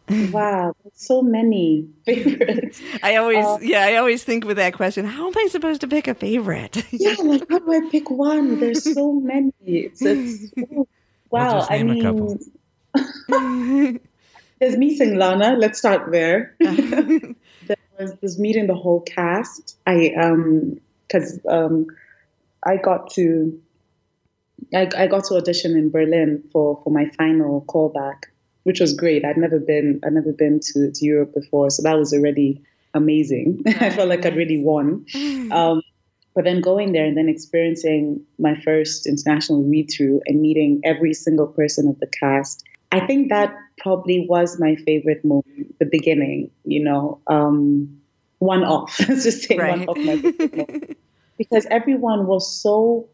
[0.09, 0.75] Wow.
[0.95, 2.81] So many favorites.
[3.03, 5.89] I always, Uh, yeah, I always think with that question, how am I supposed to
[5.89, 6.85] pick a favorite?
[6.93, 8.61] yeah, like how do I pick one?
[8.61, 9.53] There's so many.
[9.61, 10.87] It's, it's oh,
[11.31, 11.59] wow.
[11.59, 12.39] just I mean, couple.
[14.61, 15.57] there's meeting Lana.
[15.59, 16.55] Let's start there.
[16.61, 19.77] there was this meeting the whole cast.
[19.87, 21.87] I um because um
[22.63, 23.61] I got to
[24.75, 28.25] I, I got to audition in Berlin for for my final callback,
[28.65, 29.25] which was great.
[29.25, 32.61] I'd never been I'd never been to, to Europe before, so that was already
[32.93, 33.63] amazing.
[33.67, 35.05] I felt like I'd really won.
[35.51, 35.83] Um,
[36.35, 41.15] but then going there and then experiencing my first international read through and meeting every
[41.15, 46.51] single person of the cast, I think that probably was my favorite moment, the beginning,
[46.65, 48.01] you know, um,
[48.39, 48.99] one off.
[49.09, 49.79] Let's just say Right.
[49.79, 50.97] one off my favorite moment.
[51.39, 53.09] Because everyone was so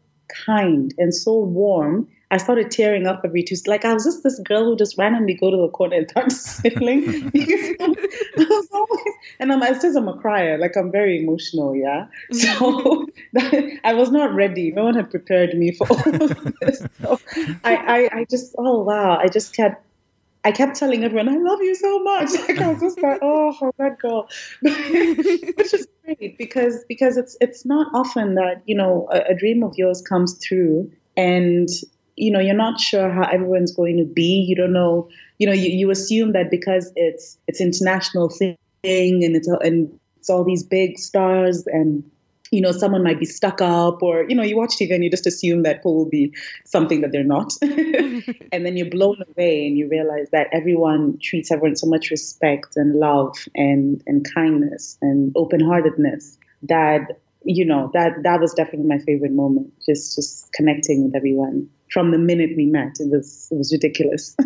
[0.45, 2.07] kind and so warm.
[2.31, 3.69] I started tearing up every Tuesday.
[3.69, 6.31] Like I was just this girl who just randomly go to the corner and start
[6.31, 7.31] sniffling.
[9.39, 10.57] And I'm, says I'm a crier.
[10.57, 11.75] Like I'm very emotional.
[11.75, 12.07] Yeah.
[12.31, 13.07] So
[13.83, 14.71] I was not ready.
[14.71, 16.83] No one had prepared me for all of this.
[17.01, 17.19] So
[17.63, 19.17] I, I, I just, oh wow.
[19.17, 19.83] I just kept,
[20.43, 22.31] I kept telling everyone, I love you so much.
[22.47, 24.27] Like I was just like, oh, that girl,
[24.61, 29.63] which is great because because it's it's not often that you know a, a dream
[29.63, 31.69] of yours comes through and
[32.15, 34.45] you know you're not sure how everyone's going to be.
[34.47, 35.09] You don't know.
[35.39, 40.29] You know, you, you assume that because it's it's international thing and it's and it's
[40.29, 42.03] all these big stars and
[42.51, 45.09] you know, someone might be stuck up, or you know, you watch TV and you
[45.09, 46.33] just assume that people will be
[46.65, 51.49] something that they're not, and then you're blown away and you realize that everyone treats
[51.49, 57.89] everyone so much respect and love and and kindness and open heartedness that you know
[57.93, 59.71] that that was definitely my favorite moment.
[59.85, 62.97] Just just connecting with everyone from the minute we met.
[62.99, 64.35] It was it was ridiculous.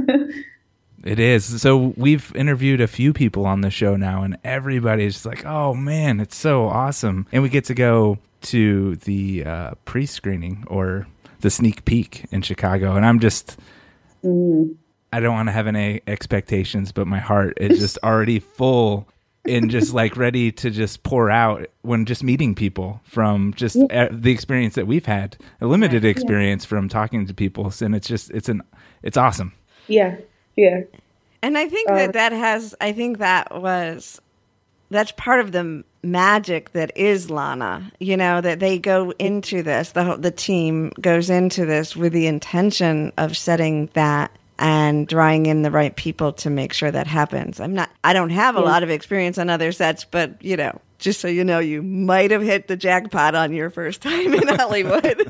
[1.05, 1.62] It is.
[1.62, 6.19] So we've interviewed a few people on the show now, and everybody's like, "Oh man,
[6.19, 11.05] it's so awesome!" And we get to go to the uh, pre-screening or
[11.41, 13.60] the sneak peek in Chicago, and I'm just,
[14.23, 19.08] I don't want to have any expectations, but my heart is just already full
[19.47, 24.08] and just like ready to just pour out when just meeting people from just uh,
[24.12, 28.31] the experience that we've had, a limited experience from talking to people, and it's just,
[28.31, 28.62] it's an,
[29.03, 29.53] it's awesome.
[29.88, 30.15] yeah,
[30.55, 30.81] yeah.
[31.41, 34.19] And I think that that has, I think that was,
[34.89, 37.91] that's part of the magic that is Lana.
[37.99, 42.13] You know that they go into this, the whole- the team goes into this with
[42.13, 47.07] the intention of setting that and drawing in the right people to make sure that
[47.07, 47.59] happens.
[47.59, 50.79] I'm not, I don't have a lot of experience on other sets, but you know,
[50.97, 54.47] just so you know, you might have hit the jackpot on your first time in
[54.47, 55.21] Hollywood.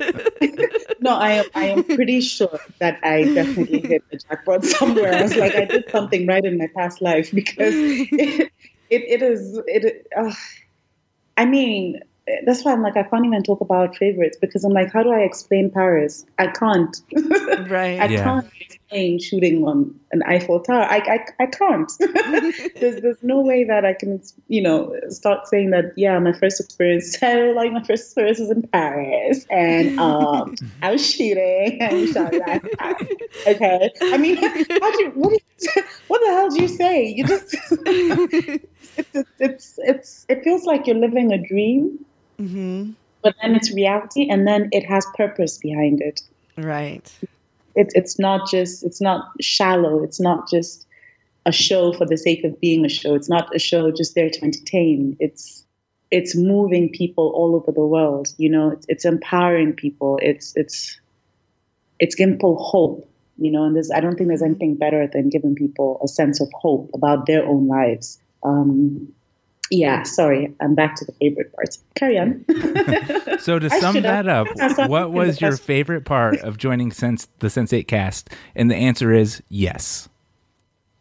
[0.99, 1.45] no, I am.
[1.55, 5.13] I am pretty sure that I definitely hit the jackpot somewhere.
[5.13, 8.51] I was like, I did something right in my past life because it,
[8.89, 9.59] it, it is.
[9.65, 10.07] It.
[10.15, 10.33] Uh,
[11.37, 11.99] I mean,
[12.45, 15.11] that's why I'm like, I can't even talk about favorites because I'm like, how do
[15.11, 16.25] I explain Paris?
[16.39, 16.95] I can't.
[17.69, 17.99] Right.
[18.01, 18.23] I Yeah.
[18.23, 20.83] can't explain shooting on an Eiffel Tower.
[20.83, 21.91] I, I, I can't.
[22.79, 26.59] there's, there's no way that I can, you know, start saying that, yeah, my first
[26.59, 31.97] experience, I like my first experience was in Paris and um, I was shooting and
[31.97, 32.61] we shot it.
[33.47, 33.91] Okay.
[34.11, 37.05] I mean, how do you, what, do you, what the hell do you say?
[37.05, 38.65] You just, it's,
[39.13, 42.05] it's, it's, it's, it feels like you're living a dream,
[42.37, 42.91] hmm
[43.25, 46.21] but then it's reality and then it has purpose behind it.
[46.57, 47.11] Right.
[47.75, 50.03] it's it's not just it's not shallow.
[50.03, 50.85] It's not just
[51.47, 53.15] a show for the sake of being a show.
[53.15, 55.17] It's not a show just there to entertain.
[55.19, 55.65] It's
[56.11, 58.69] it's moving people all over the world you know?
[58.69, 60.19] It's, it's empowering people.
[60.21, 61.01] It's it's
[61.99, 63.63] it's giving people hope you know?
[63.63, 66.91] And there's i don't think there's anything better than giving people a sense of hope
[66.93, 68.19] about their own lives.
[68.43, 69.11] Um
[69.71, 72.45] yeah sorry i'm back to the favorite parts carry on
[73.39, 74.47] So to sum that up,
[74.89, 78.31] what was your favorite part of joining Sense the Sense8 cast?
[78.55, 80.09] And the answer is yes.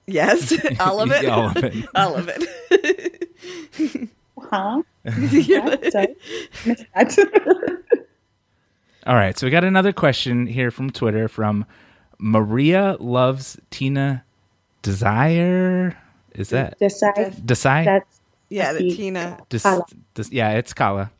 [0.07, 0.53] Yes.
[0.81, 1.25] All of it.
[1.27, 1.89] All of it.
[1.95, 4.11] All of it.
[4.39, 4.83] huh
[5.31, 5.65] Yeah.
[5.65, 5.93] What?
[5.93, 6.15] Sorry.
[6.67, 7.83] Missed that.
[9.07, 11.65] All right, so we got another question here from Twitter from
[12.19, 14.25] Maria loves Tina
[14.83, 15.97] Desire.
[16.35, 17.85] Is that Decide Desai?
[17.85, 18.97] that's Yeah, the Happy.
[18.97, 19.39] Tina.
[19.49, 19.85] Des- Kala.
[20.15, 21.11] Des- yeah, it's Kala.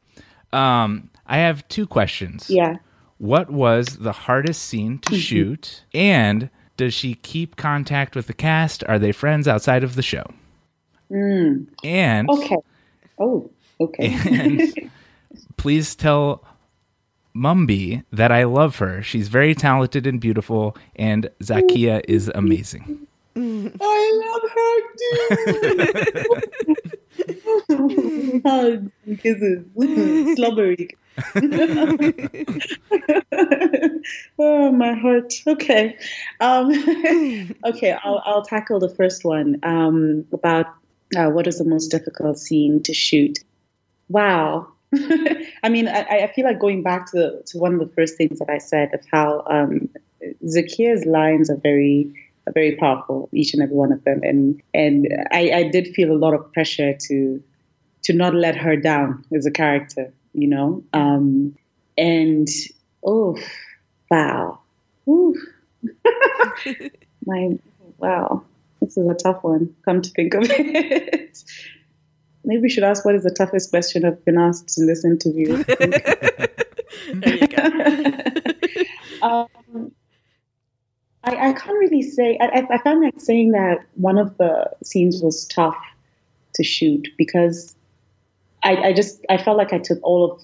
[0.53, 2.49] Um, I have two questions.
[2.51, 2.77] yeah.
[3.19, 5.85] What was the hardest scene to shoot?
[5.95, 8.83] And does she keep contact with the cast?
[8.85, 10.25] Are they friends outside of the show?
[11.11, 11.69] Mm.
[11.85, 12.57] And Okay.
[13.19, 14.19] Oh, okay.
[14.27, 14.91] and
[15.57, 16.45] please tell
[17.37, 19.01] Mumbi that I love her.
[19.03, 23.07] She's very talented and beautiful, and Zakia is amazing.
[23.37, 25.05] I love her too.
[28.45, 29.65] Hugs and kisses.
[30.37, 30.89] Slobbery.
[34.39, 35.33] oh, my heart.
[35.47, 35.97] Okay.
[36.41, 36.73] Um,
[37.65, 40.67] okay, I'll, I'll tackle the first one um, about
[41.17, 43.39] uh, what is the most difficult scene to shoot.
[44.09, 44.69] Wow.
[45.63, 48.39] I mean, I, I feel like going back to, to one of the first things
[48.39, 49.89] that I said of how um,
[50.47, 52.13] Zakia's lines are very
[52.53, 56.19] very powerful, each and every one of them, and and I, I did feel a
[56.19, 57.43] lot of pressure to
[58.03, 61.57] to not let her down as a character, you know, um,
[61.97, 62.49] and
[63.05, 63.37] oh
[64.11, 64.61] wow,
[65.09, 65.35] Ooh.
[67.27, 67.59] my
[67.99, 68.43] wow,
[68.81, 69.75] this is a tough one.
[69.85, 71.43] Come to think of it.
[72.45, 75.65] Maybe we should ask what is the toughest question I've been asked in this interview.
[77.13, 77.63] There you go.
[79.23, 79.93] um,
[81.25, 82.39] I, I can't really say.
[82.41, 85.77] I, I- found that saying that one of the scenes was tough
[86.55, 87.75] to shoot because
[88.63, 90.41] I, I just I felt like I took all of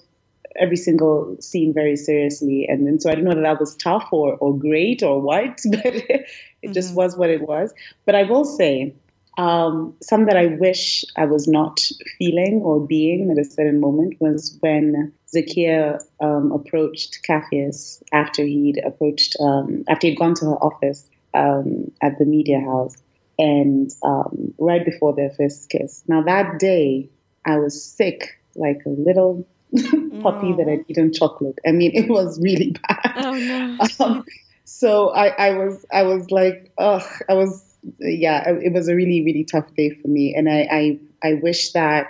[0.56, 4.08] every single scene very seriously, and, and so I don't know that that was tough
[4.10, 6.26] or, or great or what, but it,
[6.72, 6.96] just mm-hmm.
[6.96, 7.72] was what it was.
[8.06, 8.94] But I will say.
[9.38, 11.80] Um, some that I wish I was not
[12.18, 18.78] feeling or being at a certain moment was when Zakia um, approached Capheus after he'd
[18.84, 22.96] approached, um, after he'd gone to her office um, at the media house,
[23.38, 26.02] and um, right before their first kiss.
[26.06, 27.08] Now that day,
[27.46, 29.46] I was sick, like a little
[30.22, 31.58] puppy that had eaten chocolate.
[31.66, 33.12] I mean, it was really bad.
[33.16, 33.78] Oh no.
[34.00, 34.24] Um,
[34.64, 39.22] so I, I was, I was like, ugh, I was, yeah, it was a really,
[39.24, 42.08] really tough day for me, and I, I, I wish that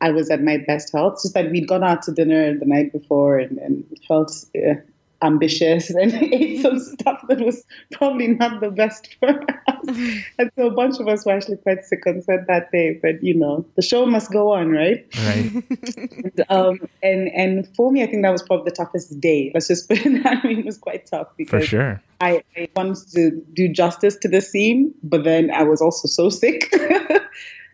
[0.00, 1.20] I was at my best health.
[1.22, 4.74] Just that we'd gone out to dinner the night before and, and felt uh,
[5.22, 9.88] ambitious and ate some stuff that was probably not the best for us.
[10.38, 12.98] and so a bunch of us were actually quite sick on set that day.
[13.00, 15.06] But you know, the show must go on, right?
[15.16, 15.52] Right.
[15.96, 19.50] And, um, and and for me, I think that was probably the toughest day.
[19.54, 20.52] Let's just put it that way.
[20.52, 22.02] It was quite tough For sure.
[22.20, 26.30] I, I wanted to do justice to the scene, but then I was also so
[26.30, 26.74] sick.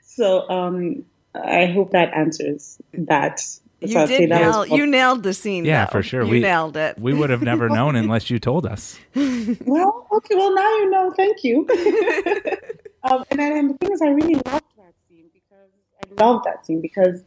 [0.02, 1.04] so um,
[1.34, 3.40] I hope that answers that.
[3.80, 4.66] You I'd did that was nail.
[4.66, 5.64] prob- You nailed the scene.
[5.64, 5.92] Yeah, though.
[5.92, 6.22] for sure.
[6.22, 6.98] You we nailed it.
[6.98, 8.98] We would have never known unless you told us.
[9.14, 10.34] Well, okay.
[10.36, 11.10] Well, now you know.
[11.16, 11.66] Thank you.
[13.02, 15.70] um, and then and the thing is, I really loved that scene because
[16.00, 17.22] I love that scene because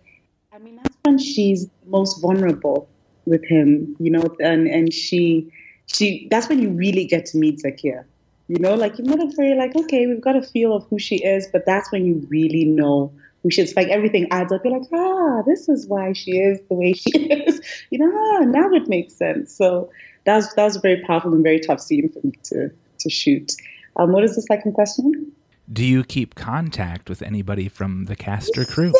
[0.54, 2.88] I mean that's when she's most vulnerable
[3.26, 5.52] with him, you know, and and she
[5.88, 8.06] she that's when you really get to meet Zakia.
[8.48, 11.18] You know, like you're not very like okay, we've got a feel of who she
[11.18, 13.12] is, but that's when you really know
[13.50, 13.76] she is.
[13.76, 14.62] Like everything adds up.
[14.64, 17.62] You're like, ah, this is why she is the way she is.
[17.90, 19.56] You know, ah, now it makes sense.
[19.56, 19.90] So
[20.26, 22.70] that was that was a very powerful and very tough scene for me to
[23.00, 23.52] to shoot.
[23.98, 25.32] Um, what is the second question?
[25.72, 28.94] Do you keep contact with anybody from the cast or crew?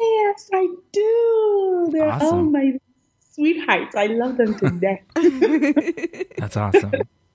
[0.00, 1.88] Yes, I do.
[1.92, 2.52] They're all Awesome.
[2.52, 2.78] my
[3.34, 3.94] sweethearts.
[3.94, 6.26] I love them to death.
[6.38, 6.92] That's awesome.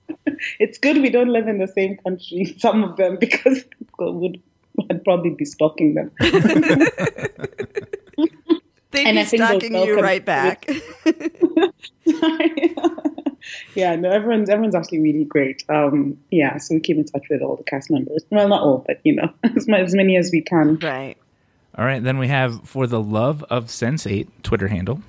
[0.58, 3.64] it's good we don't live in the same country, some of them, because
[3.98, 4.42] would
[4.90, 6.10] I'd probably be stalking them.
[8.90, 10.66] They'd And be I think they'll stalking you right back.
[13.74, 15.62] yeah, no, everyone's everyone's actually really great.
[15.68, 18.24] Um, yeah, so we keep in touch with all the cast members.
[18.30, 20.78] Well, not all, but you know, as, mu- as many as we can.
[20.78, 21.16] right.
[21.76, 25.02] All right, then we have for the love of Sense8 Twitter handle.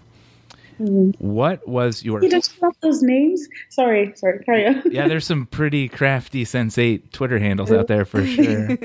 [0.79, 3.47] What was your You just love those names.
[3.69, 4.81] Sorry, sorry, carry on.
[4.89, 8.77] Yeah, there's some pretty crafty Sense8 Twitter handles out there for sure.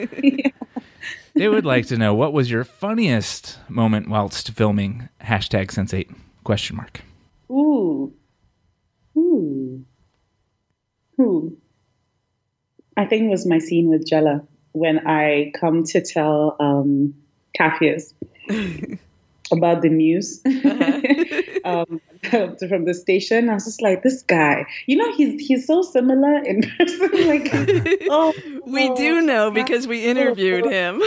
[1.34, 6.14] They would like to know what was your funniest moment whilst filming hashtag Sense8
[6.44, 7.00] question mark.
[7.50, 8.12] Ooh,
[9.16, 9.84] ooh,
[11.20, 11.56] ooh.
[12.96, 17.14] I think it was my scene with Jela when I come to tell um,
[17.58, 18.12] Capheus
[19.52, 20.40] about the news
[21.64, 22.00] um,
[22.68, 23.48] from the station.
[23.50, 27.10] I was just like, this guy, you know, he's he's so similar in person.
[27.28, 27.50] like,
[28.10, 28.32] oh,
[28.66, 31.02] We oh, do know because we interviewed him.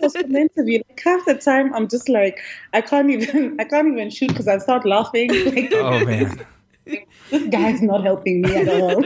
[0.00, 0.82] was an interview.
[0.88, 2.40] Like half the time, I'm just like,
[2.72, 5.28] I can't even, I can't even shoot because I start laughing.
[5.54, 6.46] Like, Oh man,
[7.30, 9.02] this guy's not helping me at all.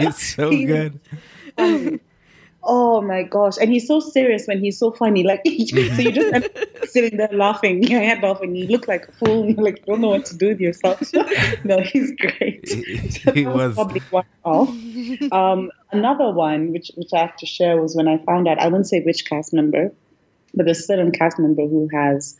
[0.00, 1.00] it's so He's good.
[1.56, 2.00] funny.
[2.68, 3.54] Oh my gosh.
[3.60, 5.22] And he's so serious when he's so funny.
[5.22, 6.52] Like so you just end up
[6.86, 9.44] sitting there laughing, your head off, and you look like a fool.
[9.44, 11.00] and You're like, you don't know what to do with yourself.
[11.64, 12.68] no, he's great.
[12.68, 13.74] So He that was.
[13.74, 14.68] probably one off.
[15.32, 18.58] Um, another one, which which I have to share, was when I found out.
[18.58, 19.92] I won't say which cast member,
[20.54, 22.36] but there's a certain cast member who has.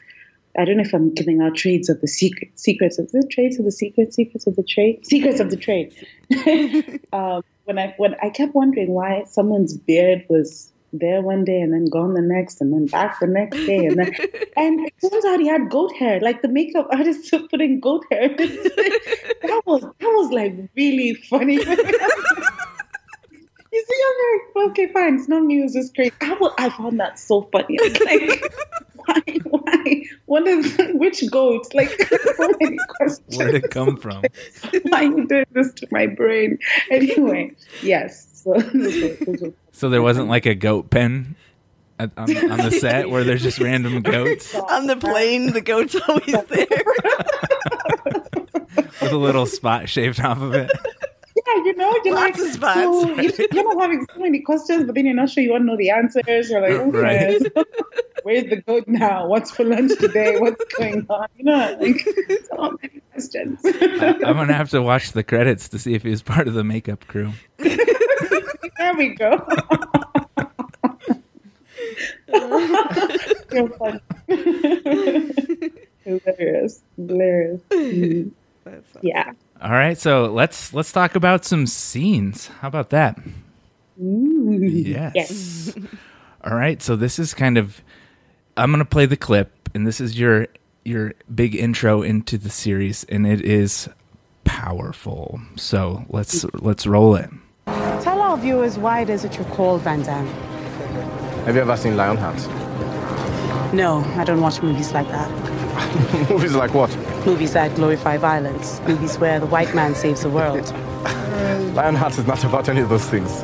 [0.58, 3.58] I don't know if I'm giving out trades of the secret, secrets of the trades
[3.58, 5.94] of the secret, secrets of the trade, secrets of the trade.
[7.12, 11.72] um, when I when I kept wondering why someone's beard was there one day and
[11.72, 14.12] then gone the next and then back the next day and then
[14.56, 16.20] and it turns out he had goat hair.
[16.20, 18.28] Like the makeup artist took putting goat hair.
[18.28, 21.58] that was that was like really funny.
[23.72, 25.16] You see, I'm like, okay, fine.
[25.16, 25.60] It's not me.
[25.62, 26.14] It's just great.
[26.22, 27.78] I, I found that so funny.
[28.06, 28.42] Like,
[29.08, 29.22] why?
[29.44, 30.02] Why?
[30.26, 31.66] What is which goat?
[31.74, 31.90] Like,
[32.36, 33.36] so many questions.
[33.36, 34.22] Where'd it come from?
[34.84, 36.58] Why are you doing this to my brain?
[36.90, 37.52] Anyway,
[37.82, 38.42] yes.
[38.44, 41.36] So, those were- those were- So there wasn't like a goat pen
[41.98, 46.26] on, on the set where there's just random goats On the plane, the goat's always
[46.26, 46.66] there.
[49.00, 50.70] with a little spot shaved off of it.
[51.56, 52.80] Yeah, you know, you're Lots like, of spots.
[52.80, 55.62] so you- you're not having so many questions, but then you're not sure you want
[55.62, 56.50] to know the answers.
[56.50, 57.38] You're like, okay,
[58.22, 59.26] where's the goat now?
[59.28, 60.38] What's for lunch today?
[60.38, 61.26] What's going on?
[61.36, 62.00] You know, like
[62.50, 63.60] so many questions.
[63.64, 66.54] I, I'm gonna have to watch the credits to see if he was part of
[66.54, 67.32] the makeup crew.
[67.58, 69.46] there we go.
[73.52, 74.00] You're funny.
[76.04, 77.60] hilarious, hilarious.
[77.70, 78.30] Mhm.
[79.02, 79.32] Yeah.
[79.66, 82.46] All right, so let's let's talk about some scenes.
[82.60, 83.18] How about that?
[84.00, 84.60] Ooh.
[84.62, 85.12] Yes.
[85.16, 85.74] Yes.
[86.44, 87.82] All right, so this is kind of
[88.56, 90.46] I'm going to play the clip and this is your
[90.84, 93.88] your big intro into the series and it is
[94.44, 95.40] powerful.
[95.56, 97.28] So, let's let's roll it.
[97.66, 100.28] Tell our viewers why it is that you're called Van Damme.
[101.44, 102.38] Have you ever seen Lionheart?
[103.74, 105.55] No, I don't watch movies like that.
[106.30, 106.94] Movies like what?
[107.26, 108.80] Movies that glorify violence.
[108.86, 110.72] Movies where the white man saves the world.
[111.74, 113.42] Lionheart is not about any of those things.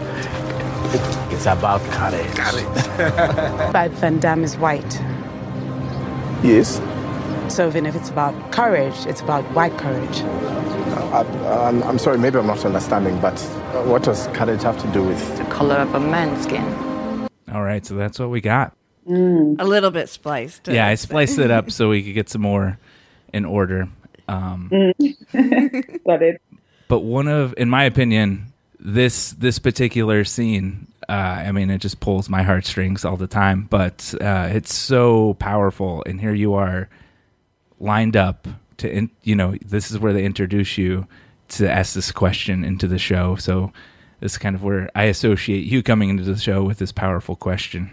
[1.33, 2.35] It's about courage.
[2.35, 3.73] Courage.
[3.73, 4.93] But Van Damme is white.
[6.43, 6.81] Yes.
[7.49, 10.23] So even if it's about courage, it's about white courage.
[11.13, 13.35] I, I'm, I'm sorry, maybe I'm not understanding, but
[13.75, 15.39] uh, what does courage have to do with?
[15.39, 16.65] the color of a man's skin.
[17.53, 18.75] All right, so that's what we got.
[19.07, 20.69] A little bit spliced.
[20.69, 22.79] Yeah, I spliced it up so we could get some more
[23.33, 23.89] in order.
[24.29, 24.69] Um,
[26.07, 26.41] Got it.
[26.89, 32.01] but one of, in my opinion, this this particular scene, uh, I mean, it just
[32.01, 33.67] pulls my heartstrings all the time.
[33.69, 36.89] But uh, it's so powerful, and here you are,
[37.81, 38.47] lined up
[38.79, 41.07] to, in, you know, this is where they introduce you
[41.49, 43.37] to ask this question into the show.
[43.37, 43.73] So
[44.21, 47.37] this is kind of where I associate you coming into the show with this powerful
[47.37, 47.91] question.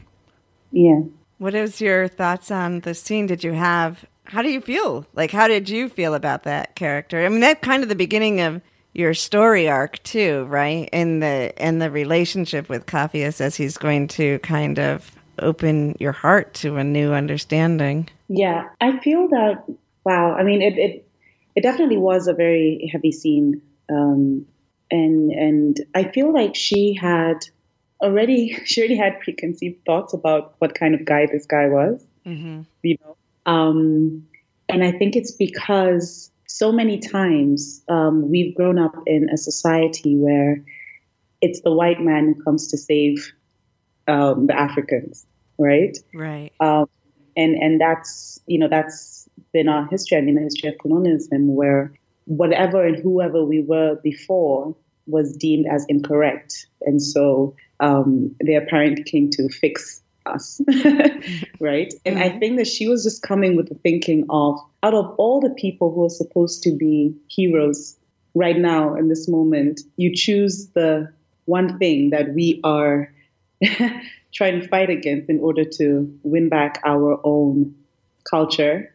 [0.71, 1.01] Yeah.
[1.37, 3.27] What is your thoughts on the scene?
[3.27, 4.05] Did you have?
[4.25, 5.05] How do you feel?
[5.13, 7.25] Like, how did you feel about that character?
[7.25, 8.61] I mean, that kind of the beginning of
[8.93, 10.89] your story arc too, right?
[10.91, 16.11] In the in the relationship with Capheus as he's going to kind of open your
[16.11, 18.09] heart to a new understanding.
[18.27, 19.63] Yeah, I feel that.
[20.03, 21.07] Wow, I mean, it it,
[21.55, 24.45] it definitely was a very heavy scene Um,
[24.91, 27.39] and and I feel like she had
[28.01, 32.05] already she already had preconceived thoughts about what kind of guy this guy was.
[32.25, 32.61] Mm-hmm.
[32.83, 33.17] You know,
[33.51, 34.27] um,
[34.67, 40.15] and I think it's because so many times um, we've grown up in a society
[40.15, 40.63] where
[41.41, 43.31] it's the white man who comes to save
[44.07, 45.25] um, the Africans,
[45.57, 45.97] right?
[46.13, 46.51] Right.
[46.59, 46.89] Um,
[47.37, 50.17] and and that's you know that's been our history.
[50.17, 51.93] I mean, the history of colonialism, where
[52.25, 54.75] whatever and whoever we were before
[55.07, 60.61] was deemed as incorrect, and so um, the apparent came to fix us,
[61.59, 61.93] right?
[62.05, 65.39] And I think that she was just coming with the thinking of out of all
[65.39, 67.97] the people who are supposed to be heroes
[68.35, 71.11] right now in this moment, you choose the
[71.45, 73.11] one thing that we are
[74.33, 77.75] trying to fight against in order to win back our own
[78.29, 78.93] culture,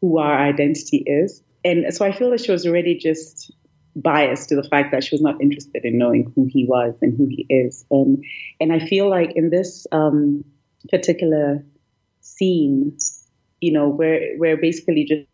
[0.00, 1.42] who our identity is.
[1.64, 3.50] And so I feel that she was already just
[3.96, 7.16] biased to the fact that she was not interested in knowing who he was and
[7.16, 7.84] who he is.
[7.90, 8.24] And
[8.60, 10.44] and I feel like in this um,
[10.90, 11.64] particular
[12.20, 12.96] scene,
[13.60, 15.28] you know, we're we're basically just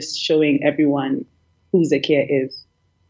[0.00, 1.26] just showing everyone
[1.72, 2.64] who Zakia is,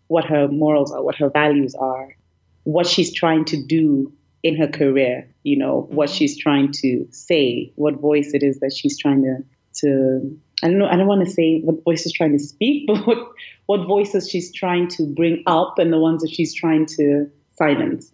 [0.08, 2.16] what her morals are, what her values are,
[2.64, 4.12] what she's trying to do
[4.42, 8.72] in her career, you know, what she's trying to say, what voice it is that
[8.72, 9.38] she's trying to
[9.80, 12.86] to I don't know, I don't want to say what voice is trying to speak,
[12.86, 13.18] but what
[13.66, 18.12] what voices she's trying to bring up and the ones that she's trying to silence.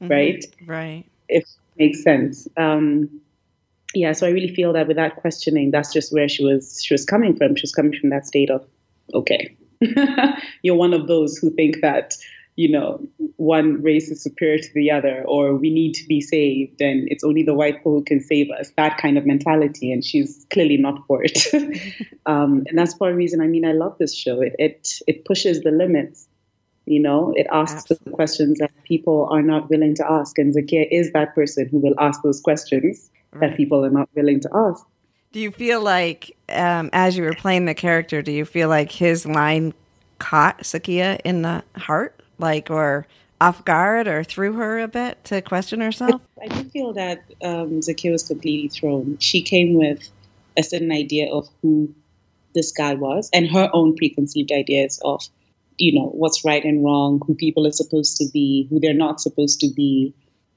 [0.00, 0.44] Right?
[0.66, 1.04] Right.
[1.28, 2.48] If it makes sense.
[2.56, 3.20] Um
[3.94, 7.04] yeah, so I really feel that without questioning, that's just where she was she was
[7.04, 7.54] coming from.
[7.56, 8.66] She was coming from that state of,
[9.14, 9.56] okay,
[10.62, 12.14] you're one of those who think that,
[12.56, 13.00] you know,
[13.36, 17.24] one race is superior to the other, or we need to be saved, and it's
[17.24, 18.70] only the white people who can save us.
[18.76, 21.38] That kind of mentality, and she's clearly not for it.
[22.26, 23.40] um, and that's part of the reason.
[23.40, 24.40] I mean, I love this show.
[24.40, 26.28] It it, it pushes the limits.
[26.86, 30.86] You know, it asks the questions that people are not willing to ask, and Zakia
[30.90, 34.86] is that person who will ask those questions that people are not willing to ask.
[35.32, 38.92] Do you feel like, um, as you were playing the character, do you feel like
[38.92, 39.74] his line
[40.18, 43.06] caught Zakia in the heart, like, or
[43.40, 46.20] off guard, or threw her a bit to question herself?
[46.42, 49.18] I do feel that um, Zakia was completely thrown.
[49.18, 50.08] She came with
[50.56, 51.94] a certain idea of who
[52.54, 55.22] this guy was and her own preconceived ideas of,
[55.78, 59.20] you know, what's right and wrong, who people are supposed to be, who they're not
[59.20, 60.14] supposed to be.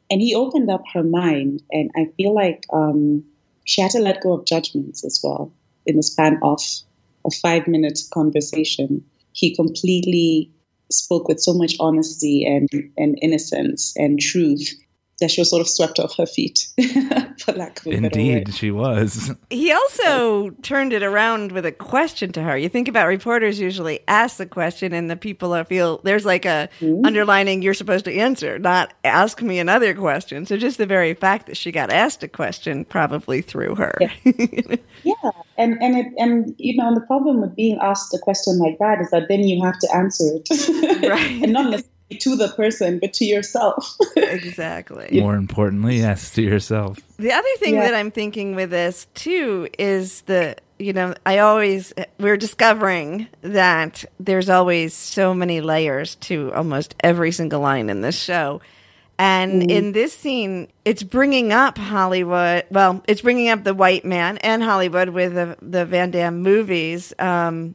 [0.09, 3.25] And he opened up her mind, and I feel like um,
[3.65, 5.51] she had to let go of judgments as well
[5.85, 6.61] in the span of
[7.25, 9.03] a five minute conversation.
[9.33, 10.49] He completely
[10.91, 14.73] spoke with so much honesty and, and innocence and truth
[15.19, 16.67] that she was sort of swept off her feet,
[17.39, 18.15] for lack of a better word.
[18.15, 19.31] Indeed, she was.
[19.49, 22.57] He also turned it around with a question to her.
[22.57, 26.45] You think about reporters usually ask the question, and the people are feel there's like
[26.45, 26.69] a
[27.03, 30.45] underlining you're supposed to answer, not ask me another question.
[30.45, 33.97] So just the very fact that she got asked a question probably threw her.
[33.99, 34.11] Yeah,
[35.57, 38.77] and and it and you know and the problem with being asked a question like
[38.79, 41.43] that is that then you have to answer it, Right.
[41.43, 43.97] and not necessarily to the person, but to yourself.
[44.15, 45.19] exactly.
[45.19, 46.99] More importantly, yes, to yourself.
[47.17, 47.81] The other thing Yeah.
[47.81, 54.05] that I'm thinking with this too is the you know I always we're discovering that
[54.19, 58.61] there's always so many layers to almost every single line in this show.
[59.19, 62.65] And in this scene, it's bringing up Hollywood.
[62.69, 67.13] Well, it's bringing up the white man and Hollywood with the, the Van Damme movies
[67.17, 67.73] um,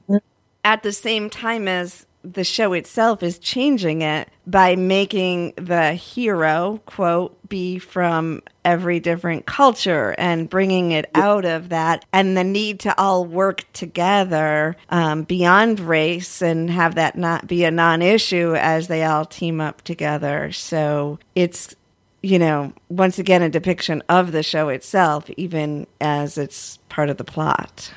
[0.64, 6.80] at the same time as the show itself is changing it by making the hero
[6.86, 12.80] quote be from every different culture and bringing it out of that and the need
[12.80, 18.88] to all work together um, beyond race and have that not be a non-issue as
[18.88, 20.52] they all team up together.
[20.52, 21.74] So it's
[22.22, 27.16] you know once again a depiction of the show itself even as it's part of
[27.16, 27.92] the plot.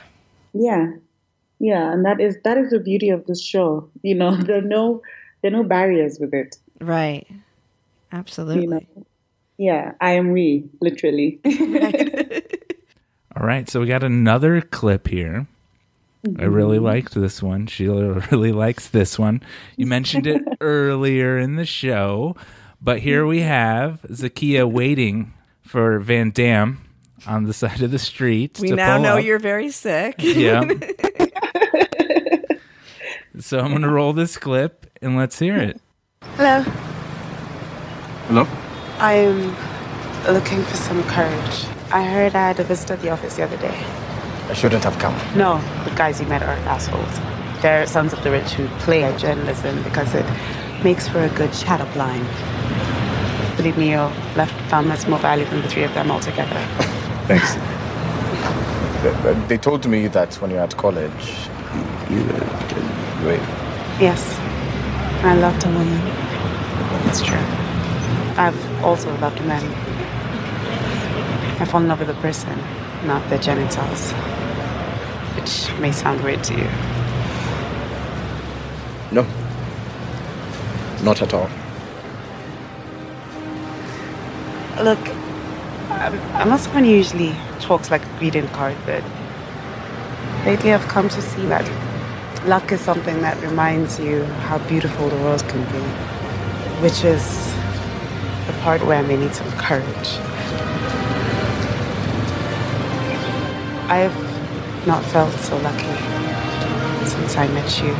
[0.53, 0.93] Yeah,
[1.59, 3.89] yeah, and that is that is the beauty of this show.
[4.01, 5.01] You know, there are no
[5.41, 6.57] there are no barriers with it.
[6.81, 7.27] right
[8.11, 9.05] absolutely You know,
[9.57, 11.39] yeah, I am we literally.
[13.37, 15.47] All right, so we got another clip here.
[16.39, 16.85] I really mm-hmm.
[16.85, 17.67] liked this one.
[17.67, 19.41] Sheila really likes this one.
[19.77, 22.35] You mentioned it earlier in the show,
[22.81, 26.81] but here we have Zakia waiting for Van Damme
[27.27, 28.59] on the side of the street.
[28.59, 29.23] we to now pull know up.
[29.23, 30.63] you're very sick Yeah.
[33.39, 35.81] so I'm going to roll this clip and let's hear it.
[36.21, 36.61] Hello.
[38.27, 38.47] Hello?
[38.99, 39.55] I'm
[40.33, 41.65] looking for some courage.
[41.91, 43.75] I heard I had a visit at the office the other day.
[44.49, 45.15] I shouldn't have come.
[45.37, 47.61] No, the guys you met are assholes.
[47.61, 50.25] they're sons of the rich who play at journalism because it
[50.83, 52.25] makes for a good shadow line.
[53.57, 56.59] Believe me, your left thumb has more value than the three of them altogether.
[57.27, 57.55] Thanks.
[59.05, 61.47] They- told me that when you're at college,
[62.09, 63.39] you, you wait.
[63.99, 64.39] Yes,
[65.23, 66.01] I loved a woman.
[67.07, 67.37] It's true.
[68.35, 69.63] I've also loved men.
[71.61, 72.57] I fall in love with a person,
[73.05, 74.11] not their genitals.
[75.35, 76.67] Which may sound weird to you.
[79.11, 79.23] No,
[81.03, 81.49] not at all.
[84.83, 84.99] Look,
[85.95, 89.03] I'm, I'm not someone who usually talks like a greeting card, but
[90.45, 91.65] lately I've come to see that
[92.45, 95.79] luck is something that reminds you how beautiful the world can be,
[96.81, 97.53] which is
[98.45, 100.09] the part where I may need some courage.
[103.87, 105.85] I have not felt so lucky
[107.05, 107.95] since I met you.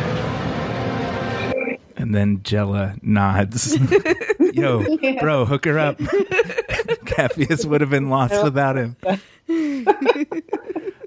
[1.95, 3.79] And then Jela nods.
[4.53, 4.83] Yo,
[5.21, 5.99] bro, hook her up.
[7.15, 8.95] Capheus would have been lost without him.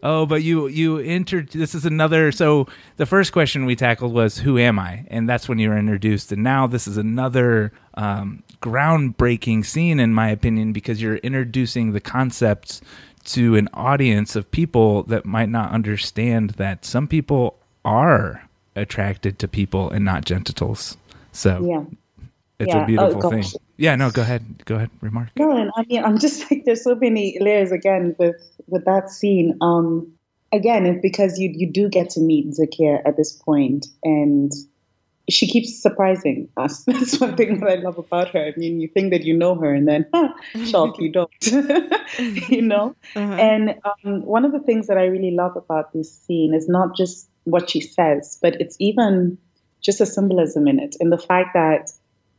[0.03, 1.51] oh, but you you entered.
[1.51, 2.33] This is another.
[2.33, 5.79] So the first question we tackled was, "Who am I?" And that's when you were
[5.79, 6.33] introduced.
[6.33, 12.01] And now this is another um, groundbreaking scene, in my opinion, because you're introducing the
[12.01, 12.81] concepts
[13.27, 19.49] to an audience of people that might not understand that some people are attracted to
[19.49, 20.97] people and not genitals.
[21.33, 21.85] So Yeah.
[22.59, 22.83] it's Yeah.
[22.85, 23.45] a beautiful Oh, thing.
[23.79, 23.85] Gosh.
[23.85, 24.65] Yeah, no, go ahead.
[24.65, 24.91] Go ahead.
[25.01, 25.31] Remark.
[25.37, 29.11] No, and I mean, I'm just like, there's so many layers again with with that
[29.11, 29.57] scene.
[29.61, 30.13] Um,
[30.53, 34.53] again, it's because you you do get to meet Zakia at this point, and
[35.29, 36.85] she keeps surprising us.
[36.87, 38.47] That's one thing that I love about her.
[38.47, 40.33] I mean, you think that you know her, and then huh,
[40.65, 41.31] shock, you don't.
[42.49, 42.95] you know.
[43.15, 46.97] And um, one of the things that I really love about this scene is not
[46.97, 49.39] just what she says, but it's even
[49.81, 51.91] just a symbolism in it, and the fact that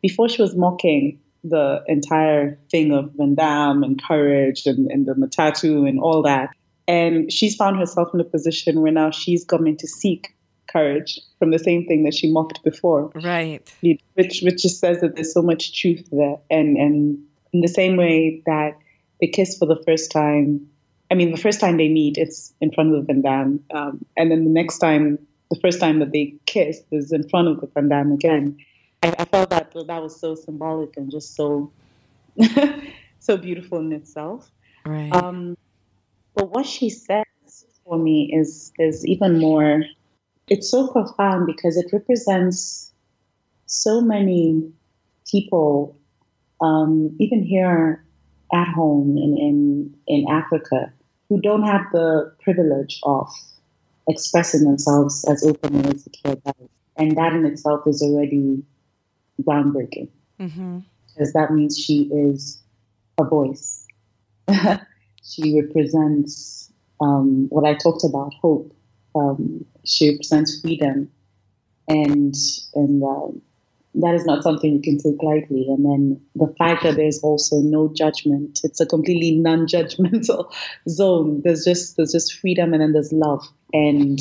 [0.02, 5.14] before she was mocking the entire thing of Van Damme and courage and, and the
[5.14, 6.50] Matatu and all that.
[6.88, 10.36] And she's found herself in a position where now she's coming to seek
[10.72, 13.62] courage from the same thing that she mocked before, Right.
[13.82, 16.38] which which just says that there's so much truth there.
[16.50, 17.20] And and
[17.54, 18.78] in the same way that
[19.20, 20.68] they kiss for the first time,
[21.12, 24.06] I mean, the first time they meet, it's in front of the Van Damme, um,
[24.16, 25.18] and then the next time,
[25.50, 28.58] the first time that they kiss is in front of the Van Damme again.
[29.02, 31.72] I, I felt that that was so symbolic and just so
[33.20, 34.50] so beautiful in itself.
[34.86, 35.14] Right.
[35.14, 35.58] Um,
[36.36, 37.26] but what she says
[37.84, 39.84] for me is is even more.
[40.48, 42.92] It's so profound because it represents
[43.68, 44.72] so many
[45.30, 45.96] people,
[46.60, 48.04] um, even here
[48.54, 50.92] at home in, in in Africa,
[51.28, 53.28] who don't have the privilege of
[54.08, 58.64] expressing themselves as openly as the kid does, and that in itself is already
[59.44, 60.80] groundbreaking hmm
[61.20, 62.62] because that means she is
[63.20, 63.86] a voice.
[65.24, 66.72] she represents
[67.02, 68.74] um, what I talked about, hope.
[69.16, 71.12] Um, she represents freedom,
[71.88, 72.34] and
[72.74, 73.42] and um,
[73.96, 75.66] that is not something you can take lightly.
[75.68, 80.52] And then the fact that there's also no judgment; it's a completely non-judgmental
[80.90, 81.42] zone.
[81.44, 84.20] There's just there's just freedom, and then there's love and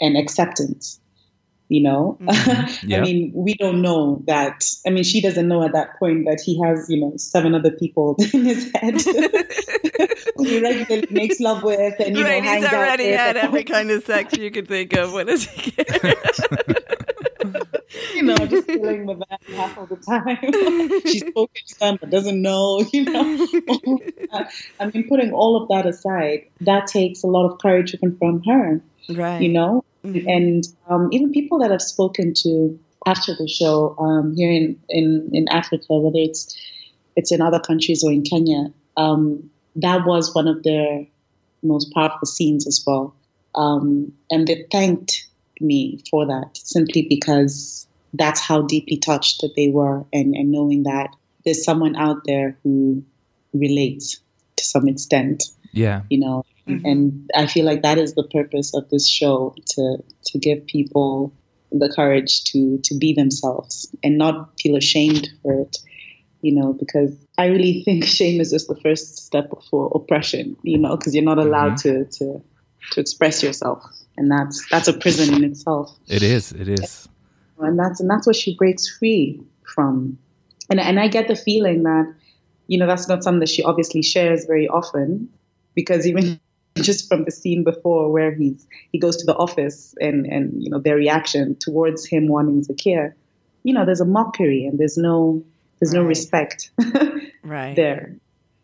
[0.00, 1.00] and acceptance
[1.68, 2.88] you know mm-hmm.
[2.88, 2.98] Yeah.
[2.98, 6.40] i mean we don't know that i mean she doesn't know at that point that
[6.44, 9.00] he has you know seven other people in his head
[10.36, 12.42] who he regularly makes love with and you right.
[12.42, 14.94] know He's hangs out already with had and- every kind of sex you could think
[14.94, 15.12] of.
[15.12, 15.88] What does he get?
[18.14, 22.10] you know just dealing with that half of the time she's spoken to them but
[22.10, 23.46] doesn't know you know
[24.80, 28.42] i mean putting all of that aside that takes a lot of courage even from
[28.44, 29.40] her right.
[29.40, 30.24] you know Mhm.
[30.28, 35.28] and um, even people that I've spoken to after the show um, here in, in,
[35.32, 36.56] in Africa, whether it's
[37.16, 41.04] it's in other countries or in Kenya, um, that was one of their
[41.62, 43.14] most powerful scenes as well.
[43.54, 45.26] Um, and they thanked
[45.60, 50.84] me for that simply because that's how deeply touched that they were, and, and knowing
[50.84, 51.10] that
[51.44, 53.02] there's someone out there who
[53.52, 54.20] relates
[54.56, 56.02] to some extent Yeah.
[56.10, 56.82] you know Mhm.
[56.84, 61.32] and i feel like that is the purpose of this show to to give people
[61.72, 65.78] the courage to to be themselves and not feel ashamed for it
[66.42, 70.78] you know because i really think shame is just the first step for oppression you
[70.78, 72.40] know because you're not allowed to to
[72.92, 73.82] to express yourself
[74.16, 76.52] and that's that's a prison in itself It is.
[76.52, 77.08] It is.
[77.58, 79.40] and that's and that's what she breaks free
[79.74, 80.18] from
[80.70, 82.14] and and I get the feeling that
[82.66, 85.28] you know that's not something that she obviously shares very often
[85.74, 86.40] because even
[86.82, 90.70] just from the scene before where he's he goes to the office and and you
[90.70, 93.12] know their reaction towards him wanting Zakia,
[93.62, 95.42] you know, there's a mockery and there's no
[95.80, 96.00] there's right.
[96.00, 96.70] no respect
[97.42, 97.76] right.
[97.76, 98.16] there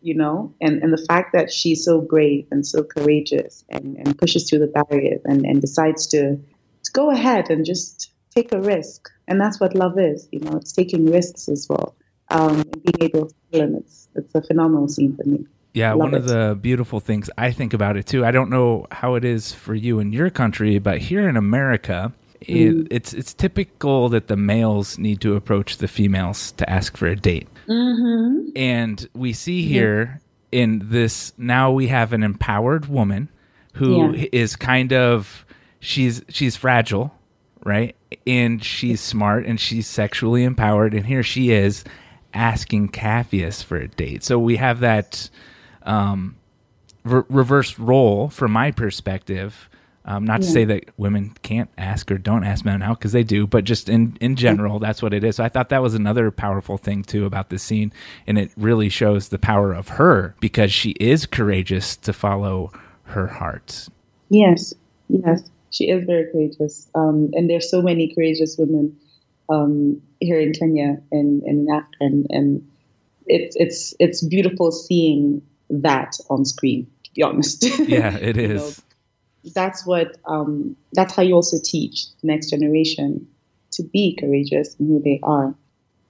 [0.05, 0.55] you know?
[0.61, 4.59] And and the fact that she's so brave and so courageous and, and pushes through
[4.61, 9.09] the barriers and, and decides to, to go ahead and just take a risk.
[9.27, 11.97] And that's what love is you know it's taking risks as well.
[12.31, 16.19] Um, and being able to it's it's a phenomenal scene for me yeah, one it.
[16.19, 18.25] of the beautiful things I think about it too.
[18.25, 22.13] I don't know how it is for you in your country, but here in America,
[22.41, 27.09] it, it's it's typical that the males need to approach the females to ask for
[27.09, 28.51] a date, mm-hmm.
[28.55, 30.21] and we see here
[30.53, 30.61] yeah.
[30.61, 33.29] in this now we have an empowered woman
[33.75, 34.27] who yeah.
[34.33, 35.45] is kind of
[35.81, 37.13] she's she's fragile,
[37.65, 37.97] right?
[38.29, 41.83] And she's smart and she's sexually empowered, and here she is
[42.33, 44.23] asking Capheus for a date.
[44.23, 45.31] So we have that
[45.85, 46.37] um,
[47.05, 49.69] re- reverse role from my perspective
[50.07, 50.47] um, not yeah.
[50.47, 53.65] to say that women can't ask or don't ask men out because they do, but
[53.65, 55.37] just in in general, that's what it is.
[55.37, 57.91] So I thought that was another powerful thing too about this scene,
[58.27, 62.71] and it really shows the power of her because she is courageous to follow
[63.05, 63.89] her heart.
[64.29, 64.75] Yes,
[65.09, 68.99] yes, she is very courageous, um, and there's so many courageous women
[69.49, 72.69] um, here in Kenya and, and in Africa, and, and
[73.27, 76.87] it's it's it's beautiful seeing that on screen.
[77.05, 78.79] To be honest, yeah, it is.
[79.43, 83.27] know, that's what um, that's how you also teach the next generation
[83.73, 85.55] to be courageous in who they are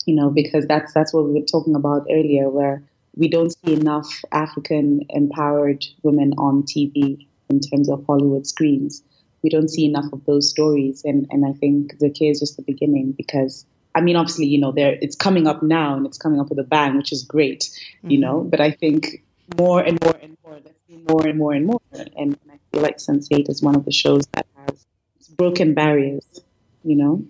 [0.07, 2.83] you know because that's that's what we were talking about earlier where
[3.17, 9.03] we don't see enough african empowered women on tv in terms of hollywood screens
[9.43, 12.57] we don't see enough of those stories and and i think the Zakia is just
[12.57, 16.19] the beginning because I mean, obviously, you know, there it's coming up now and it's
[16.19, 18.11] coming up with a bang, which is great, mm-hmm.
[18.11, 18.41] you know.
[18.41, 19.23] But I think
[19.59, 21.81] more and more and more, let's see more and more and more,
[22.17, 24.87] and I feel like Sense8 is one of the shows that has
[25.37, 26.41] broken barriers,
[26.83, 27.25] you know?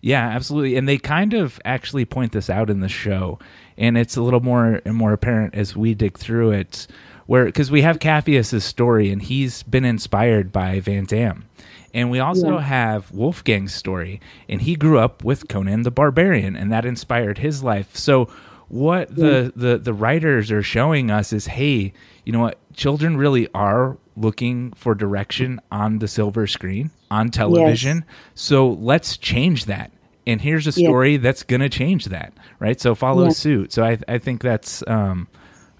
[0.00, 0.76] Yeah, absolutely.
[0.76, 3.38] And they kind of actually point this out in the show.
[3.78, 6.86] And it's a little more and more apparent as we dig through it,
[7.26, 11.46] where because we have Capheus's story and he's been inspired by Van Damme.
[11.94, 12.60] And we also yeah.
[12.60, 17.62] have Wolfgang's story, and he grew up with Conan the Barbarian, and that inspired his
[17.62, 17.96] life.
[17.96, 18.28] So,
[18.74, 21.92] what the, the the writers are showing us is, hey,
[22.24, 22.58] you know what?
[22.74, 27.98] Children really are looking for direction on the silver screen on television.
[27.98, 28.16] Yes.
[28.34, 29.92] So let's change that.
[30.26, 31.18] And here's a story yeah.
[31.18, 32.80] that's going to change that, right?
[32.80, 33.30] So follow yeah.
[33.30, 33.72] suit.
[33.72, 35.28] So I, I think that's um,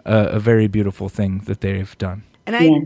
[0.04, 2.22] a, a, very beautiful thing that they've done.
[2.46, 2.78] And I, yeah.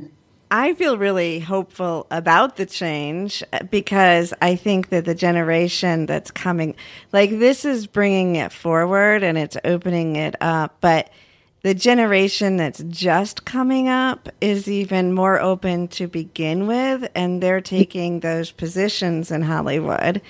[0.50, 6.74] I feel really hopeful about the change because I think that the generation that's coming,
[7.12, 10.76] like this is bringing it forward and it's opening it up.
[10.80, 11.10] But
[11.62, 17.60] the generation that's just coming up is even more open to begin with, and they're
[17.60, 20.22] taking those positions in Hollywood.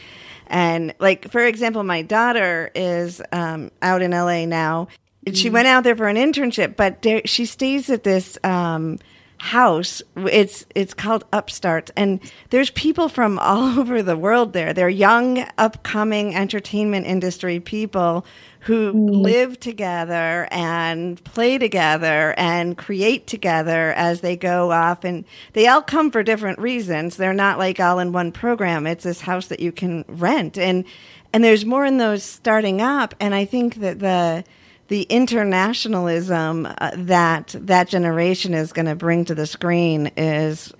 [0.46, 4.88] And, like, for example, my daughter is um, out in LA now.
[5.26, 5.54] She mm-hmm.
[5.54, 8.38] went out there for an internship, but there, she stays at this.
[8.42, 8.98] Um,
[9.40, 10.02] house.
[10.16, 12.20] It's it's called Upstart, and
[12.50, 14.72] there's people from all over the world there.
[14.72, 18.26] They're young, upcoming entertainment industry people
[18.60, 19.22] who mm.
[19.22, 25.82] live together and play together and create together as they go off, and they all
[25.82, 27.16] come for different reasons.
[27.16, 28.86] They're not like all in one program.
[28.86, 30.84] It's this house that you can rent, and
[31.32, 33.14] and there's more in those starting up.
[33.20, 34.44] And I think that the
[34.88, 40.72] the internationalism uh, that that generation is going to bring to the screen is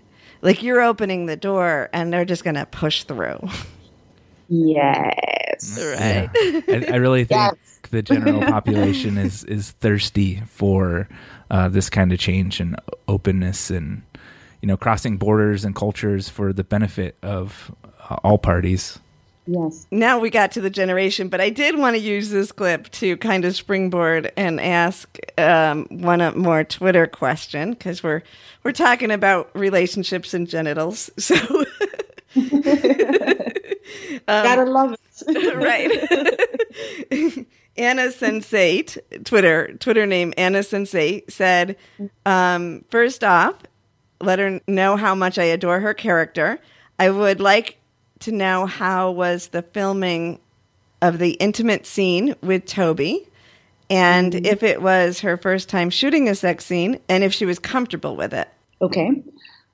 [0.42, 3.38] like you're opening the door and they're just going to push through.
[4.48, 5.78] Yes.
[5.78, 6.30] Right.
[6.34, 6.88] Yeah.
[6.88, 7.54] I, I, really think yes.
[7.90, 11.06] the general population is is thirsty for
[11.50, 12.76] uh, this kind of change and
[13.08, 14.02] openness and
[14.62, 17.74] you know crossing borders and cultures for the benefit of
[18.08, 18.98] uh, all parties.
[19.50, 19.86] Yes.
[19.90, 23.16] Now we got to the generation, but I did want to use this clip to
[23.16, 28.22] kind of springboard and ask um, one more Twitter question because we're
[28.62, 31.10] we're talking about relationships and genitals.
[31.18, 31.34] So
[32.36, 32.52] um,
[34.28, 34.94] gotta love
[35.26, 37.46] it, right?
[37.78, 41.76] Anna Sense8, Twitter Twitter name Anna Sense8 said,
[42.26, 43.54] um, first off,
[44.20, 46.58] let her know how much I adore her character.
[46.98, 47.78] I would like
[48.20, 50.38] to know how was the filming
[51.00, 53.28] of the intimate scene with Toby
[53.90, 54.44] and mm-hmm.
[54.44, 58.16] if it was her first time shooting a sex scene and if she was comfortable
[58.16, 58.48] with it.
[58.80, 59.22] Okay.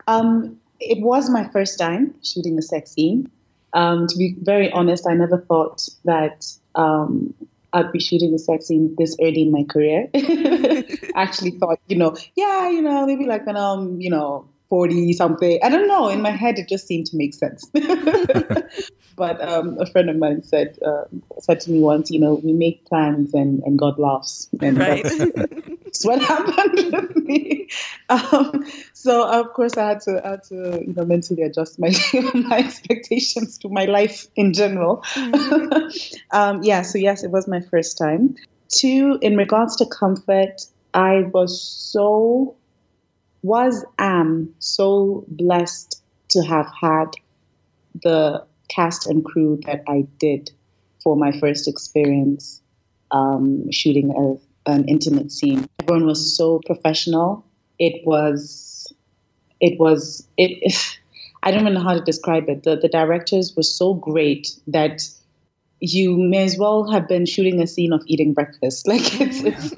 [0.07, 3.31] Um, it was my first time shooting a sex scene.
[3.73, 7.35] Um, to be very honest, I never thought that um,
[7.73, 10.09] I'd be shooting a sex scene this early in my career.
[10.15, 10.85] I
[11.17, 15.59] actually thought, you know, yeah, you know, maybe like when I'm, you know, 40 something.
[15.63, 16.09] I don't know.
[16.09, 17.69] In my head, it just seemed to make sense.
[19.17, 21.05] but um, a friend of mine said uh,
[21.41, 24.49] said to me once, you know, we make plans and, and God laughs.
[24.61, 25.03] And Right.
[25.05, 25.19] that's,
[25.85, 27.69] that's what happened with me.
[28.09, 31.93] Um, so of course I had to I had to you know mentally adjust my
[32.35, 35.05] my expectations to my life in general.
[36.33, 36.83] um, yeah.
[36.83, 38.35] So yes, it was my first time.
[38.69, 40.61] Two, in regards to comfort,
[40.95, 42.57] I was so
[43.45, 47.11] was am so blessed to have had
[48.03, 50.51] the cast and crew that I did
[51.03, 52.63] for my first experience
[53.11, 54.11] um, shooting
[54.67, 55.69] a, an intimate scene.
[55.83, 57.45] Everyone was so professional.
[57.79, 58.91] It was,
[59.61, 60.75] it was, it.
[61.43, 62.63] I don't even know how to describe it.
[62.63, 65.03] The the directors were so great that
[65.81, 68.87] you may as well have been shooting a scene of eating breakfast.
[68.89, 69.75] Like it's it's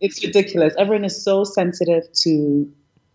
[0.00, 0.72] it's ridiculous.
[0.78, 2.72] Everyone is so sensitive to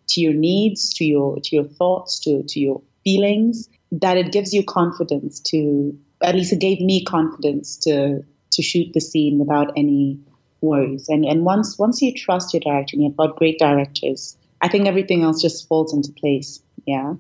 [0.10, 4.54] to your needs, to your to your thoughts, to to your feelings that it gives
[4.54, 9.72] you confidence to at least it gave me confidence to to shoot the scene without
[9.76, 10.20] any
[10.62, 11.08] worries.
[11.10, 14.88] And and once once you trust your director and you've got great directors, I think
[14.88, 16.62] everything else just falls into place.
[16.86, 17.16] Yeah.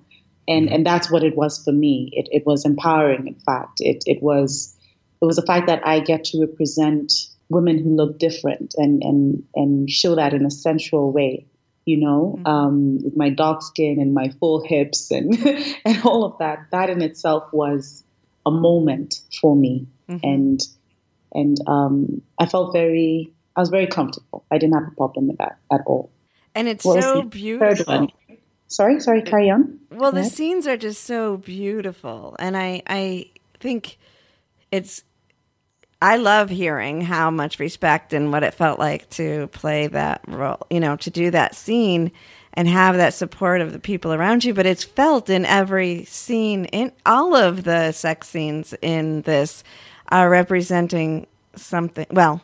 [0.48, 0.76] And mm-hmm.
[0.76, 2.10] and that's what it was for me.
[2.14, 3.80] It it was empowering in fact.
[3.80, 4.76] It it was
[5.22, 7.12] it was the fact that I get to represent
[7.50, 11.46] women who look different and and and show that in a sensual way
[11.86, 15.38] you know, um, with my dark skin and my full hips and
[15.86, 16.68] and all of that.
[16.72, 18.04] That in itself was
[18.46, 19.88] a moment for me,
[20.24, 20.60] and
[21.32, 24.46] and um, I felt very, I was very comfortable.
[24.52, 26.12] I didn't have a problem with that at all.
[26.56, 28.08] And it's What so beautiful.
[28.68, 29.80] Sorry, sorry, carry on.
[29.92, 30.32] Well, the ahead.
[30.32, 33.98] scenes are just so beautiful, and I I think
[34.72, 35.04] it's.
[36.06, 40.68] I love hearing how much respect and what it felt like to play that role,
[40.70, 42.12] you know, to do that scene
[42.54, 44.54] and have that support of the people around you.
[44.54, 49.64] But it's felt in every scene, in all of the sex scenes in this
[50.10, 51.26] are representing
[51.56, 52.06] something.
[52.12, 52.40] Well,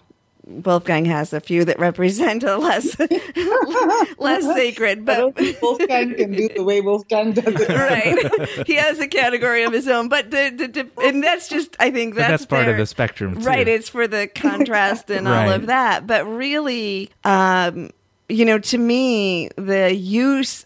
[0.48, 2.98] Wolfgang has a few that represent a less
[4.18, 7.70] less sacred, I but Wolfgang can do the way Wolfgang does it.
[7.70, 8.68] right.
[8.68, 11.92] he has a category of his own, but the, the, the and that's just I
[11.92, 13.42] think that's, that's part of the spectrum, too.
[13.42, 13.68] right?
[13.68, 17.92] It's for the contrast and all of that, but really, um,
[18.28, 20.66] you know, to me, the use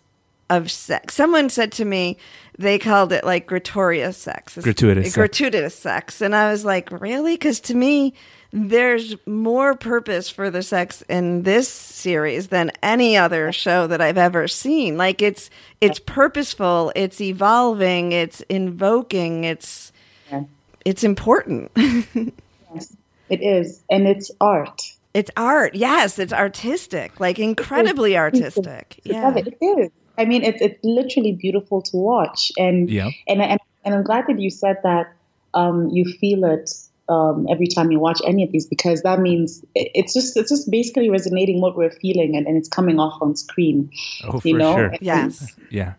[0.49, 1.15] of sex.
[1.15, 2.17] Someone said to me
[2.57, 5.15] they called it like gratuitous sex, Gratuitous sex.
[5.15, 7.34] gratuitous sex, and I was like, really?
[7.34, 8.13] Because to me.
[8.57, 14.17] There's more purpose for the sex in this series than any other show that I've
[14.17, 14.95] ever seen.
[14.97, 15.49] Like it's
[15.81, 19.91] it's purposeful, it's evolving, it's invoking, it's
[20.31, 20.43] Yeah.
[20.85, 21.69] it's important.
[22.73, 22.95] Yes,
[23.29, 24.81] it is, and it's art.
[25.13, 25.75] It's art.
[25.75, 29.01] Yes, it's artistic, like incredibly artistic.
[29.03, 29.35] To Yeah.
[29.35, 29.47] it.
[29.47, 29.91] It is.
[30.17, 33.09] I mean, it's it's literally beautiful to watch, and Yeah.
[33.27, 35.11] and and, and I'm glad that you said that.
[35.53, 36.69] Um, you feel it
[37.09, 40.49] um, every time you watch any of these because that means it- it's just it's
[40.49, 43.89] just basically resonating what we're feeling and, and it's coming off on screen.
[44.23, 44.93] Oh, for you know, sure.
[45.01, 45.93] Yes, Yeah.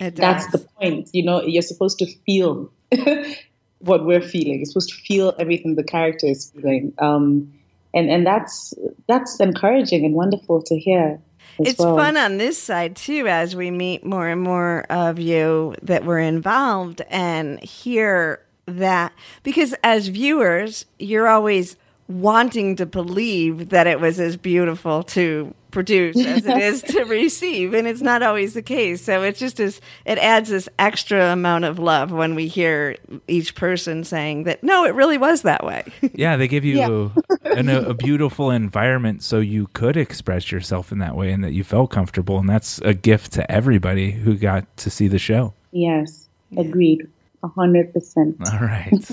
[0.00, 1.08] it that's the point.
[1.12, 2.70] You know, you're supposed to feel
[3.80, 4.56] what we're feeling.
[4.56, 6.92] You're supposed to feel everything the character is feeling.
[6.98, 7.52] Um,
[7.94, 8.74] and and that's
[9.06, 11.20] that's encouraging and wonderful to hear.
[11.58, 11.96] it's well.
[11.96, 16.18] fun on this side too as we meet more and more of you that were
[16.18, 19.12] involved and hear that
[19.42, 21.76] because as viewers you're always
[22.08, 27.74] wanting to believe that it was as beautiful to produce as it is to receive
[27.74, 31.66] and it's not always the case so it's just as it adds this extra amount
[31.66, 32.96] of love when we hear
[33.28, 37.08] each person saying that no it really was that way Yeah, they give you Yeah.
[37.44, 41.52] an, a, a beautiful environment so you could express yourself in that way and that
[41.52, 42.38] you felt comfortable.
[42.38, 45.52] And that's a gift to everybody who got to see the show.
[45.70, 47.06] Yes, agreed.
[47.42, 48.36] A hundred percent.
[48.52, 49.04] All right.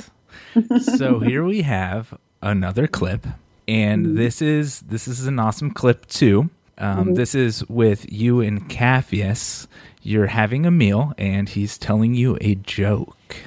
[0.97, 3.25] so here we have another clip,
[3.67, 6.49] and this is this is an awesome clip too.
[6.77, 9.67] Um, This is with you and Capheus.
[10.01, 13.37] You're having a meal, and he's telling you a joke.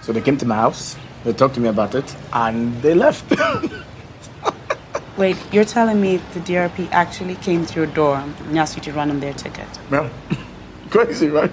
[0.00, 3.24] So they came to my house, they talked to me about it, and they left.
[5.18, 8.92] Wait, you're telling me the DRP actually came to your door and asked you to
[8.92, 10.10] run them their ticket, well,
[10.90, 11.52] crazy, right?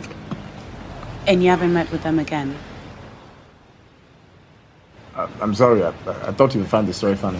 [1.29, 2.57] And you haven't met with them again?
[5.15, 7.39] I'm sorry, I, I thought you would find the story funny.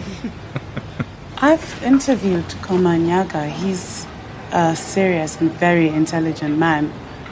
[1.38, 3.50] I've interviewed Komanyaga.
[3.50, 4.06] He's
[4.52, 6.90] a serious and very intelligent man.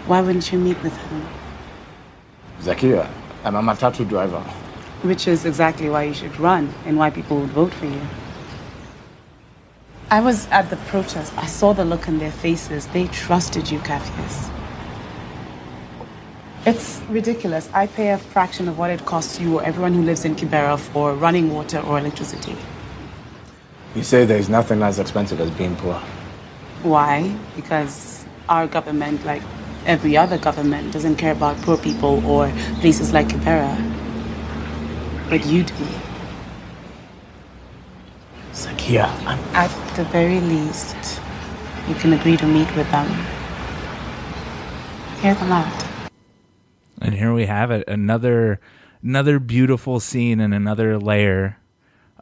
[0.08, 1.28] Why wouldn't you meet with him?
[2.60, 3.08] Zakia,
[3.44, 4.40] I'm a Matatu driver.
[5.02, 8.00] Which is exactly why you should run and why people would vote for you.
[10.10, 11.32] I was at the protest.
[11.38, 12.88] I saw the look on their faces.
[12.88, 14.57] They trusted you, Capheus.
[16.68, 17.66] It's ridiculous.
[17.72, 20.78] I pay a fraction of what it costs you or everyone who lives in Kibera
[20.78, 22.54] for running water or electricity.
[23.94, 25.94] You say there's nothing as expensive as being poor.
[26.82, 27.34] Why?
[27.56, 29.40] Because our government, like
[29.86, 33.72] every other government, doesn't care about poor people or places like Kibera.
[35.30, 35.86] But you do.
[38.52, 41.22] Zakia, I'm At the very least,
[41.88, 43.08] you can agree to meet with them.
[45.22, 45.87] Hear them out.
[47.00, 48.60] And here we have it another
[49.02, 51.58] another beautiful scene and another layer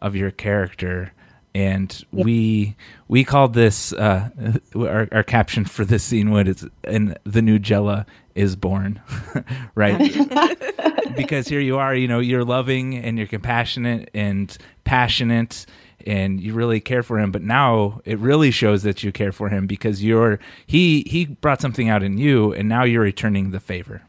[0.02, 1.12] of your character.
[1.54, 2.76] And we
[3.08, 4.28] we called this uh,
[4.76, 8.04] our, our caption for this scene what is and the new Jela
[8.34, 9.00] is born,
[9.74, 9.98] right?
[11.16, 15.64] because here you are, you know, you're loving and you're compassionate and passionate
[16.06, 19.48] and you really care for him but now it really shows that you care for
[19.48, 23.58] him because you're he he brought something out in you and now you're returning the
[23.58, 24.02] favor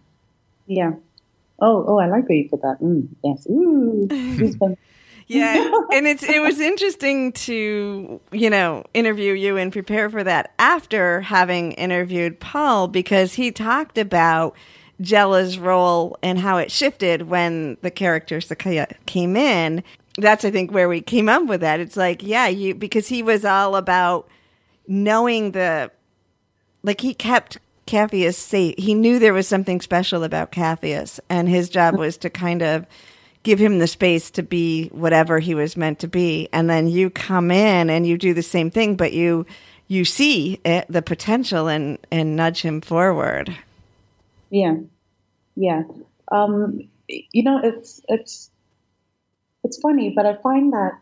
[0.67, 0.93] Yeah.
[1.59, 2.79] Oh, oh, I like where you put that.
[2.81, 3.47] Mm, yes.
[3.49, 4.07] Ooh.
[5.27, 10.53] Yeah, and it's it was interesting to you know interview you and prepare for that
[10.57, 14.55] after having interviewed Paul because he talked about
[15.01, 19.83] Jela's role and how it shifted when the character Zakia came in.
[20.17, 21.81] That's I think where we came up with that.
[21.81, 24.29] It's like yeah, you because he was all about
[24.87, 25.91] knowing the
[26.83, 27.57] like he kept
[27.87, 28.75] Capheus safe.
[28.77, 32.85] He knew there was something special about Capheus, and his job was to kind of
[33.43, 36.49] give him the space to be whatever he was meant to be.
[36.51, 39.45] And then you come in and you do the same thing, but you
[39.87, 43.55] you see it, the potential and and nudge him forward.
[44.49, 44.75] Yeah,
[45.55, 45.83] yeah.
[46.31, 48.51] Um, you know, it's it's
[49.63, 50.99] it's funny, but I find that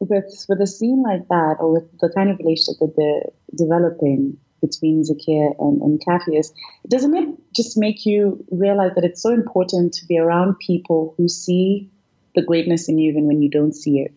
[0.00, 4.38] with with a scene like that, or with the kind of relationship that they're developing
[4.62, 6.52] between Zakia and, and Capheus,
[6.88, 11.28] doesn't it just make you realize that it's so important to be around people who
[11.28, 11.90] see
[12.34, 14.14] the greatness in you even when you don't see it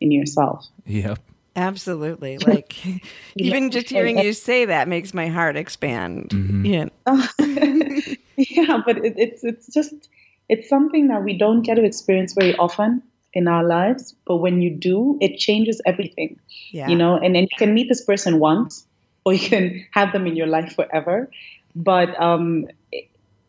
[0.00, 0.64] in yourself?
[0.86, 1.18] yep
[1.58, 2.38] Absolutely.
[2.38, 2.76] Like
[3.36, 6.30] even just hearing you say that makes my heart expand.
[6.30, 6.64] Mm-hmm.
[6.64, 6.88] Yeah.
[8.36, 10.08] yeah, but it, it's it's just
[10.48, 13.02] it's something that we don't get to experience very often
[13.34, 14.14] in our lives.
[14.24, 16.38] But when you do, it changes everything.
[16.70, 16.88] Yeah.
[16.88, 18.86] You know, and then you can meet this person once,
[19.28, 21.30] or you can have them in your life forever.
[21.76, 22.66] But um,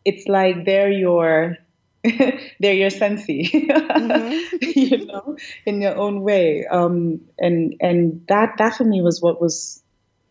[0.04, 1.56] it's like they're your
[2.60, 3.48] they're your sensei,
[4.60, 6.66] you know, in your own way.
[6.66, 9.82] Um, and and that that for me was what was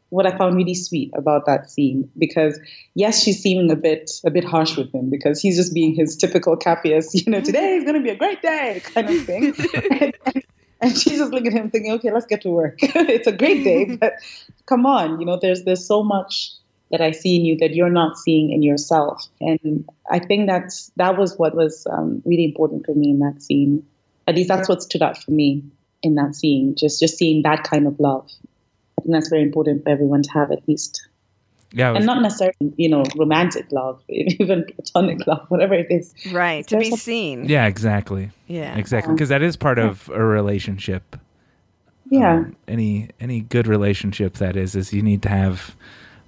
[0.10, 2.60] what I found really sweet about that scene because
[2.94, 6.16] yes, she's seeming a bit a bit harsh with him because he's just being his
[6.16, 9.54] typical Capheus, you know, today is going to be a great day kind of thing.
[10.02, 10.44] and, and,
[10.82, 12.78] and she's just looking at him thinking, okay, let's get to work.
[12.82, 14.14] it's a great day, but
[14.66, 16.52] come on, you know, there's there's so much
[16.92, 20.92] that I see in you that you're not seeing in yourself, and I think that's
[20.96, 23.86] that was what was um, really important for me in that scene.
[24.28, 25.64] At least that's what stood out for me
[26.02, 26.76] in that scene.
[26.76, 28.30] Just just seeing that kind of love.
[28.98, 31.08] I think that's very important for everyone to have at least,
[31.72, 36.14] yeah and not necessarily you know romantic love, even platonic love, whatever it is.
[36.32, 36.66] Right.
[36.68, 37.46] To be There's seen.
[37.48, 38.76] yeah exactly Yeah.
[38.78, 41.16] exactly because that is part of a relationship
[42.10, 45.76] Yeah, um, any any good relationship that is is you need to have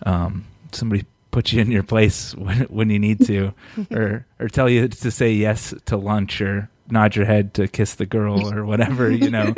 [0.06, 3.54] um, somebody put you in your place when when you need to
[3.92, 7.96] or or tell you to say yes to lunch or nod your head to kiss
[7.96, 9.56] the girl or whatever you know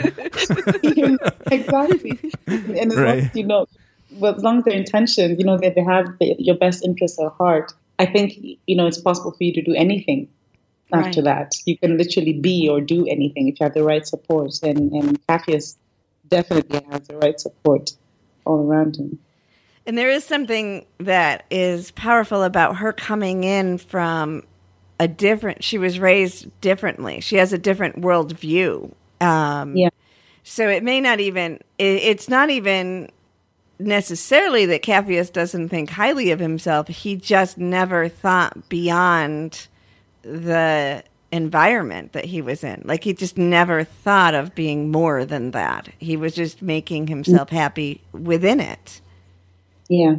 [1.52, 2.20] exactly.
[2.48, 3.24] And as long Right.
[3.24, 3.66] as you know,
[4.14, 7.20] well, as long as their intention, you know, that they have the, your best interests
[7.20, 8.34] at heart, I think
[8.66, 10.30] you know it's possible for you to do anything
[10.92, 11.26] after Right.
[11.26, 11.52] that.
[11.66, 14.52] You can literally be or do anything if you have the right support.
[14.64, 15.78] And and Capheus
[16.28, 17.92] definitely has the right support
[18.46, 19.20] all around him.
[19.86, 24.44] And there is something that is powerful about her coming in from
[25.00, 27.20] a different, she was raised differently.
[27.20, 28.94] She has a different worldview.
[29.20, 29.90] Um, Yeah.
[30.44, 33.10] So it may not even, it, it's not even
[33.80, 36.88] necessarily that Capheus doesn't think highly of himself.
[36.88, 39.68] He just never thought beyond
[40.22, 42.82] the environment that he was in.
[42.86, 45.90] Like he just never thought of being more than that.
[46.00, 49.02] He was just making himself happy within it.
[49.90, 50.16] Yeah.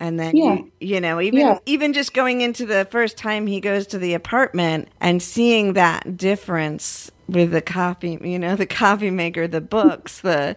[0.00, 0.54] And then Yeah.
[0.56, 1.58] you, you know, even Yeah.
[1.66, 6.16] even just going into the first time he goes to the apartment and seeing that
[6.16, 10.56] difference with the coffee, you know, the coffee maker, the books, the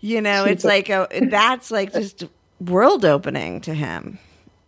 [0.00, 2.24] you know, it's like a that's like just
[2.60, 4.18] world opening to him.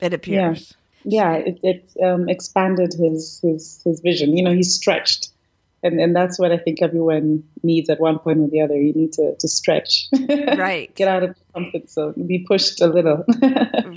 [0.00, 0.74] It appears.
[1.04, 5.30] yeah it, it um, expanded his, his his vision you know he's stretched
[5.82, 8.92] and and that's what i think everyone needs at one point or the other you
[8.92, 10.06] need to, to stretch
[10.58, 10.92] Right.
[10.96, 13.24] get out of the comfort zone be pushed a little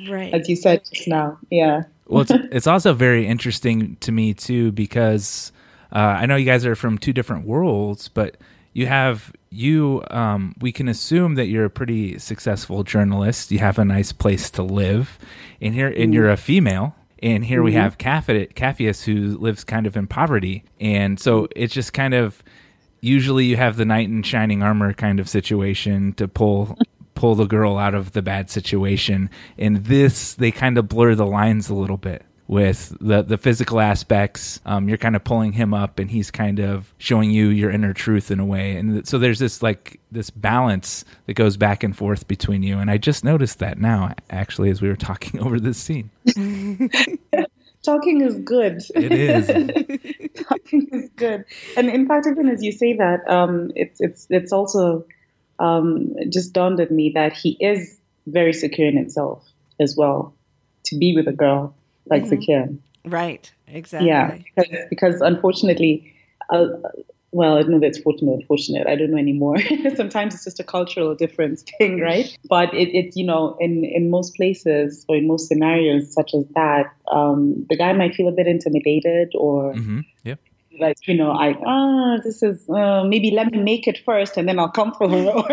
[0.10, 0.32] Right.
[0.34, 4.72] as you said just now yeah Well, it's, it's also very interesting to me too
[4.72, 5.52] because
[5.92, 8.38] uh, I know you guys are from two different worlds, but
[8.74, 10.04] you have you.
[10.10, 13.52] Um, we can assume that you're a pretty successful journalist.
[13.52, 15.20] You have a nice place to live,
[15.60, 16.96] and here, and you're a female.
[17.24, 21.94] And here we have Capheus, who lives kind of in poverty, and so it's just
[21.94, 22.42] kind of
[23.02, 26.78] usually you have the knight in shining armor kind of situation to pull
[27.14, 29.30] pull the girl out of the bad situation.
[29.58, 33.80] And this, they kind of blur the lines a little bit with the the physical
[33.80, 34.60] aspects.
[34.66, 37.94] Um, you're kind of pulling him up, and he's kind of showing you your inner
[37.94, 38.76] truth in a way.
[38.76, 42.78] And so there's this like this balance that goes back and forth between you.
[42.78, 46.12] And I just noticed that now, actually, as we were talking over this scene.
[47.84, 48.80] Talking is good.
[48.94, 49.48] It is.
[50.48, 51.46] Talking is good.
[51.76, 55.06] And in fact, even as you say that, um, it's it's it's also
[55.58, 57.98] um, just dawned on me that he is
[58.28, 59.44] very secure in himself
[59.80, 60.36] as well.
[60.86, 61.76] To be with a girl
[62.08, 62.78] like Zakia.
[63.06, 63.52] Right.
[63.68, 64.10] Exactly.
[64.10, 66.14] Yeah, because, because unfortunately,
[66.50, 66.68] uh,
[67.32, 68.88] well, I don't know if it's fortunate, fortunate.
[68.88, 69.58] I don't know anymore.
[69.96, 72.38] Sometimes it's just a cultural difference thing, right?
[72.50, 76.46] But it, it, you know, in in most places or in most scenarios such as
[76.56, 80.02] that, um, the guy might feel a bit intimidated or mm-hmm.
[80.24, 80.40] Yep.
[80.82, 84.48] Like you know i ah this is uh, maybe let me make it first and
[84.48, 85.48] then i'll come for her or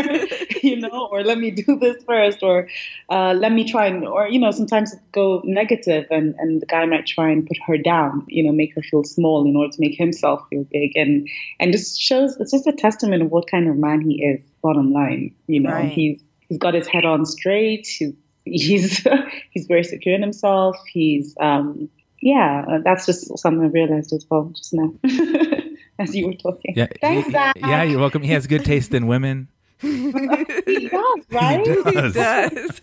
[0.63, 2.69] you know or let me do this first or
[3.11, 6.67] uh, let me try and or you know sometimes it go negative and and the
[6.67, 9.73] guy might try and put her down you know make her feel small in order
[9.73, 10.97] to make himself feel big.
[10.97, 11.29] And
[11.61, 14.93] and just shows it's just a testament of what kind of man he is bottom
[14.93, 15.71] line you know.
[15.71, 15.91] Right.
[15.91, 17.87] he's he's got his head on straight.
[17.87, 18.15] He's
[18.45, 19.07] he's
[19.51, 20.77] he's very secure in himself.
[20.93, 21.89] He's um
[22.21, 24.93] yeah, uh, that's just something I realized as well just now
[25.99, 26.75] as you were talking.
[26.77, 26.87] Yeah.
[27.01, 27.57] Thanks, he- Zac.
[27.59, 27.83] yeah.
[27.83, 28.23] You're welcome.
[28.23, 29.49] He has good taste in women.
[29.81, 31.65] He does, right?
[31.67, 32.15] He does.
[32.15, 32.81] does.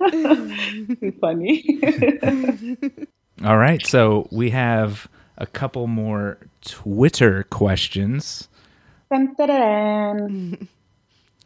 [1.20, 1.80] Funny.
[3.44, 8.48] All right, so we have a couple more Twitter questions.
[9.10, 10.68] Dun, dun, dun.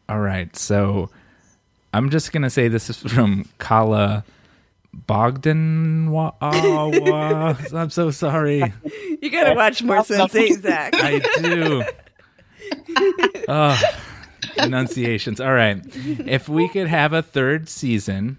[0.08, 1.10] All right, so
[1.96, 4.22] I'm just gonna say this is from Kala
[4.92, 6.08] Bogdan.
[6.40, 8.62] I'm so sorry.
[9.22, 10.94] You gotta watch more Sense8, Zac.
[10.94, 11.84] I do.
[13.48, 13.80] Oh,
[14.58, 15.40] enunciations.
[15.40, 15.80] All right.
[15.94, 18.38] If we could have a third season,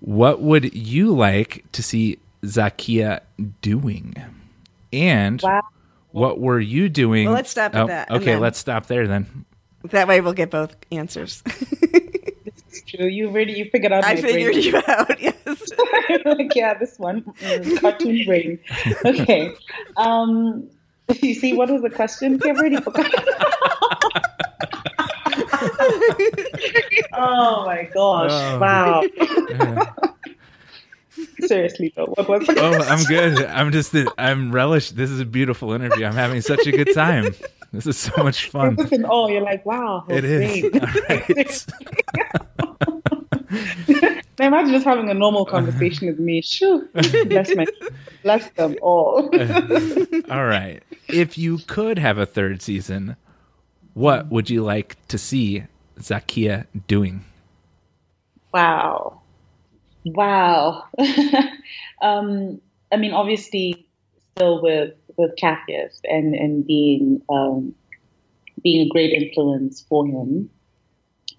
[0.00, 3.20] what would you like to see Zakia
[3.62, 4.14] doing?
[4.92, 5.62] And Wow.
[6.10, 7.24] what were you doing?
[7.26, 9.46] Well, let's stop at Oh, that, Okay, then- let's stop there then.
[9.84, 11.42] That way we'll get both answers.
[12.90, 13.06] It's true.
[13.06, 14.04] You really you figured out.
[14.04, 14.62] I figured brain.
[14.62, 15.34] you out, yes.
[16.24, 18.58] like, yeah, this one mm, cartoon brain.
[19.04, 19.52] Okay.
[19.96, 20.68] Um,
[21.20, 22.40] you see, what was the question?
[22.44, 23.12] I've already forgot.
[27.12, 28.30] oh my gosh!
[28.32, 28.58] Oh.
[28.58, 29.02] Wow.
[29.50, 29.92] Yeah.
[31.40, 32.46] Seriously, though, what was?
[32.46, 33.44] The Oh, I'm good.
[33.46, 34.90] I'm just I'm relish.
[34.90, 36.06] This is a beautiful interview.
[36.06, 37.34] I'm having such a good time.
[37.72, 38.76] This is so much fun.
[38.90, 39.28] In awe.
[39.28, 40.04] You're like, wow.
[40.08, 40.64] It is.
[40.74, 41.66] All right.
[44.38, 46.40] Now imagine just having a normal conversation with me.
[46.40, 46.88] Shoo,
[47.26, 47.66] bless my,
[48.22, 49.28] bless them all.
[50.30, 50.82] All right.
[51.08, 53.16] If you could have a third season,
[53.92, 55.64] what would you like to see
[55.98, 57.24] Zakia doing?
[58.52, 59.20] wow,
[60.04, 60.84] wow.
[62.02, 62.60] um,
[62.92, 63.86] I mean, obviously,
[64.36, 67.74] still with with Capheus and and being um,
[68.62, 70.50] being a great influence for him.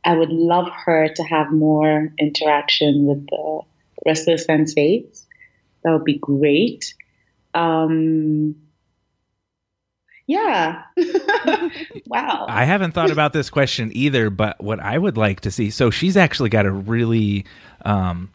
[0.03, 3.62] I would love her to have more interaction with the
[4.06, 5.26] rest of the sensates.
[5.84, 6.95] That would be great.
[7.53, 8.56] Um,
[10.26, 10.84] yeah.
[12.08, 12.45] wow.
[12.48, 15.91] I haven't thought about this question either, but what I would like to see so
[15.91, 17.45] she's actually got a really
[17.84, 18.32] um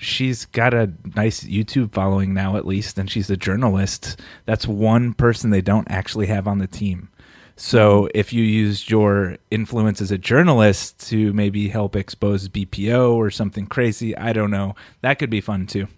[0.00, 4.20] she's got a nice YouTube following now at least and she's a journalist.
[4.46, 7.08] That's one person they don't actually have on the team.
[7.56, 13.30] So if you used your influence as a journalist to maybe help expose BPO or
[13.30, 14.76] something crazy, I don't know.
[15.02, 15.88] That could be fun too.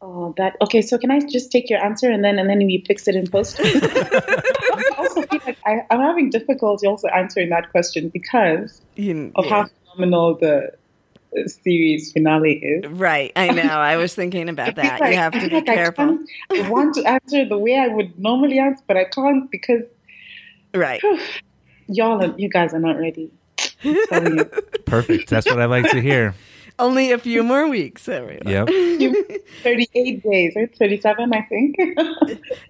[0.00, 0.82] Oh, that okay.
[0.82, 3.28] So can I just take your answer and then and then we fix it in
[3.28, 3.60] post?
[3.62, 9.68] I also like I, I'm having difficulty also answering that question because You- of how
[9.92, 10.72] phenomenal the
[11.46, 12.90] series finale is.
[12.90, 13.62] Right, I know.
[13.62, 15.00] I was thinking about that.
[15.00, 16.06] like- You have to be like I careful.
[16.50, 19.82] can't- I want to answer the way I would normally answer, but I can't because
[20.74, 21.02] Right.
[21.88, 23.30] y'all, are, you guys are not ready.
[23.84, 24.44] I'm telling you.
[24.86, 25.28] Perfect.
[25.30, 26.34] That's what I like to hear.
[26.78, 28.48] Only a few more weeks, everyone.
[28.48, 28.68] Yep.
[29.62, 30.74] 38 days, right?
[30.76, 31.76] 37, I think.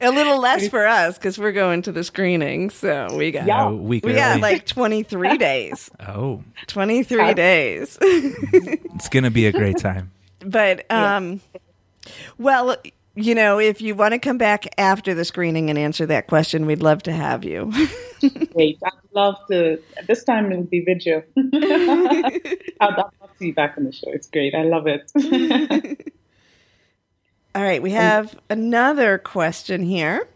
[0.00, 3.68] A little less for us because we're going to the screening, so we got Yeah.
[3.68, 5.90] A week we got like twenty three days.
[6.00, 6.12] oh.
[6.12, 7.96] oh, Twenty three days.
[8.02, 10.10] it's gonna be a great time.
[10.44, 11.40] But um
[12.38, 12.76] well,
[13.14, 16.66] you know, if you want to come back after the screening and answer that question,
[16.66, 17.70] we'd love to have you.
[18.54, 18.78] Great.
[18.84, 19.78] I'd love to.
[20.08, 21.22] This time it'll be video.
[21.36, 22.40] I'd,
[22.80, 24.10] I'd love to see you back on the show.
[24.10, 24.54] It's great.
[24.54, 25.10] I love it.
[27.54, 30.26] All right, we have another question here.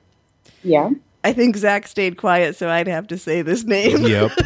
[0.63, 0.91] yeah.
[1.25, 4.03] I think Zac stayed quiet, so I'd have to say this name.
[4.05, 4.31] Yep.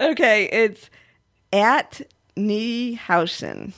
[0.00, 0.88] Okay, it's
[1.52, 2.00] at
[2.36, 3.72] Niehausen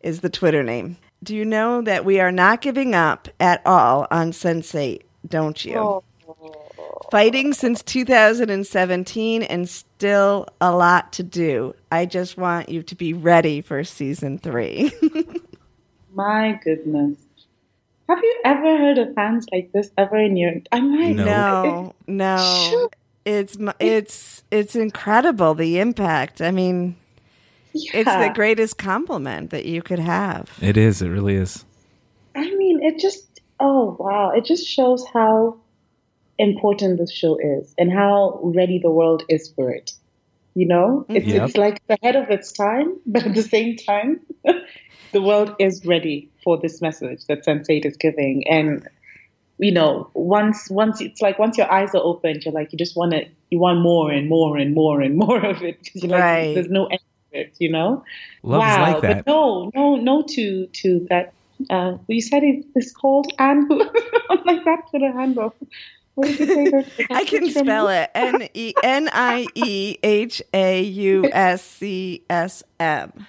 [0.00, 0.96] is the Twitter name.
[1.22, 5.74] Do you know that we are not giving up at all on Sense8, don't you?
[5.76, 6.04] Oh.
[7.10, 11.74] Fighting since 2017 and still a lot to do.
[11.90, 14.92] I just want you to be ready for season three.
[16.14, 17.18] My goodness.
[18.08, 20.52] Have you ever heard of fans like this ever in your?
[20.70, 21.24] I'm like, No.
[21.24, 22.68] no, no.
[22.70, 22.90] Sure.
[23.24, 26.42] It's it's it's incredible the impact.
[26.42, 26.96] I mean,
[27.72, 27.98] yeah.
[27.98, 30.50] it's the greatest compliment that you could have.
[30.60, 31.02] It is.
[31.02, 31.64] It really is.
[32.34, 35.56] I mean, it just, oh wow, it just shows how
[36.42, 39.92] important this show is and how ready the world is for it.
[40.54, 41.48] You know, it's, Yep.
[41.48, 44.20] it's like ahead of its time, but at the same time,
[45.12, 48.46] the world is ready for this message that Sense8 is giving.
[48.48, 48.86] And,
[49.58, 52.96] you know, once, once it's like once your eyes are opened, you're like, you just
[52.96, 56.20] want to, you want more and more and more and more of it because like,
[56.20, 56.54] Right.
[56.54, 57.00] there's no end
[57.32, 58.04] to it, you know?
[58.42, 59.24] Love wow, like that.
[59.24, 61.32] But no, no, no to to that.
[61.70, 63.68] Uh, you said it is called Anne.
[64.30, 65.54] I'm like that for the handle.
[66.14, 66.70] What did you say?
[66.70, 72.22] that- I can spell it N E N I E H A U S C
[72.28, 73.26] S M.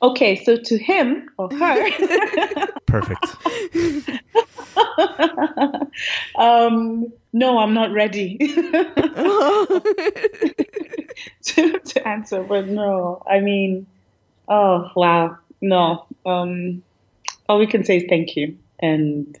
[0.00, 1.90] Okay, so to him or her,
[2.86, 3.26] Perfect.
[6.38, 8.52] um, no, I'm not ready to,
[11.80, 12.44] to answer.
[12.44, 13.88] But no, I mean,
[14.48, 16.06] oh wow, no.
[16.24, 16.84] Um,
[17.48, 19.36] all we can say is thank you, and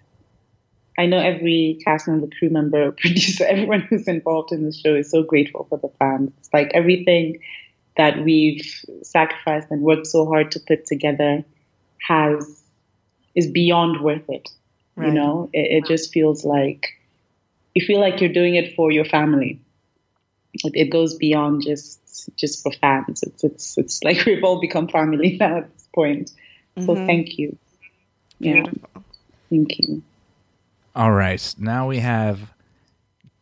[0.98, 5.10] I know every cast member, crew member, producer, everyone who's involved in the show is
[5.10, 6.32] so grateful for the fans.
[6.38, 7.40] It's like everything
[7.96, 8.66] that we've
[9.02, 11.44] sacrificed and worked so hard to put together
[12.06, 12.62] has
[13.34, 14.48] is beyond worth it.
[15.00, 16.88] You know, it, it just feels like
[17.74, 19.60] you feel like you're doing it for your family.
[20.54, 23.22] It, it goes beyond just just for fans.
[23.22, 26.32] It's it's it's like we've all become family now at this point.
[26.78, 27.06] So Mhm.
[27.06, 27.56] thank you.
[28.40, 29.04] Yeah, Beautiful.
[29.50, 30.02] thank you.
[30.94, 31.54] All right.
[31.58, 32.52] Now we have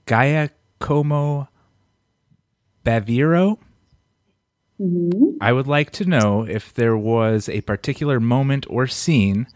[0.06, 1.48] Gaia Como
[2.84, 3.58] Baviro.
[4.78, 5.10] hmm
[5.40, 9.46] I would like to know if there was a particular moment or scene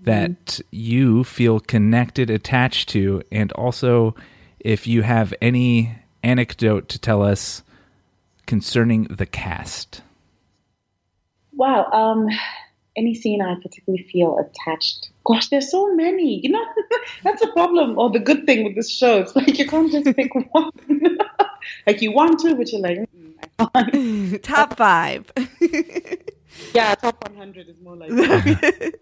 [0.00, 4.14] that you feel connected, attached to, and also
[4.60, 7.62] if you have any anecdote to tell us
[8.46, 10.02] concerning the cast.
[11.52, 11.86] Wow.
[11.92, 12.28] Um,
[12.96, 15.10] any scene I particularly feel attached.
[15.24, 16.40] Gosh, there's so many.
[16.42, 16.64] You know,
[17.22, 19.18] that's a problem or the good thing with this show.
[19.18, 20.70] It's like you can't just pick one.
[21.86, 23.34] like you want to, but you're like, mm,
[23.74, 24.42] I can't.
[24.42, 25.30] Top five.
[26.74, 28.10] Yeah, top 100 is more like.
[28.10, 28.94] that.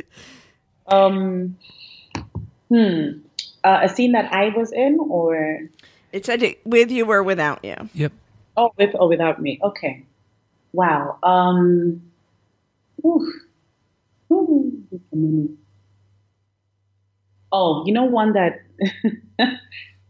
[0.87, 1.57] um,
[2.69, 3.19] hmm.
[3.63, 5.61] Uh, a scene that I was in, or
[6.13, 7.77] it said with you or without you.
[7.93, 8.13] Yep.
[8.57, 9.61] oh, with or without me.
[9.63, 10.05] Okay.
[10.73, 11.19] Wow.
[11.23, 12.03] Um.
[13.05, 13.23] oof.
[14.33, 15.49] Ooh, there's so many.
[17.53, 18.61] Oh, you know one that.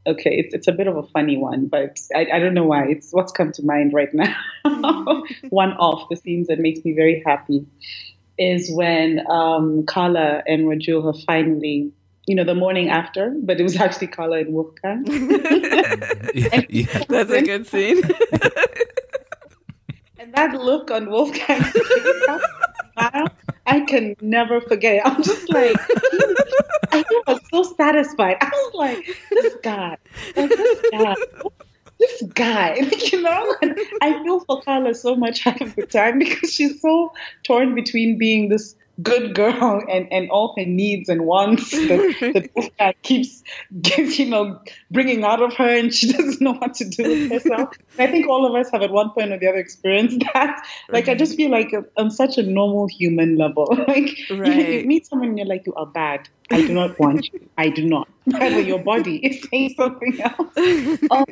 [0.07, 2.87] okay, it's it's a bit of a funny one, but I, I don't know why.
[2.87, 4.35] It's what's come to mind right now.
[5.51, 7.67] one of the scenes that makes me very happy
[8.39, 11.93] is when um, Kala and Rajan have finally,
[12.27, 15.05] you know, the morning after, but it was actually Kala and Wolfgang.
[16.33, 17.05] Yeah, yeah.
[17.09, 18.03] That's a good scene.
[20.17, 22.41] And that look on Wolfgang's face, that
[22.93, 23.27] smile,
[23.67, 25.07] I can never forget.
[25.07, 25.77] I'm just like,
[26.93, 28.37] I was so satisfied.
[28.41, 29.97] I was like, this guy,
[30.35, 31.15] this guy,
[31.99, 32.75] this guy,
[33.13, 33.55] you know.
[33.63, 37.13] And I feel for Kala so much half the time because she's so
[37.45, 42.51] torn between being this good girl and, and all her needs and wants that, that
[42.55, 43.43] Wolfgang keeps,
[43.83, 44.61] keeps, you know,
[44.91, 47.75] bringing out of her, and she doesn't know what to do with herself.
[47.99, 50.63] And I think all of us have at one point or the other experienced that.
[50.91, 54.81] Like, I just feel like uh, on such a normal human level, like you, Right.
[54.83, 56.29] you meet someone and you're like, you are bad.
[56.51, 57.49] I do not want you.
[57.57, 58.09] I do not.
[58.27, 61.07] But your body is saying something else.
[61.11, 61.25] All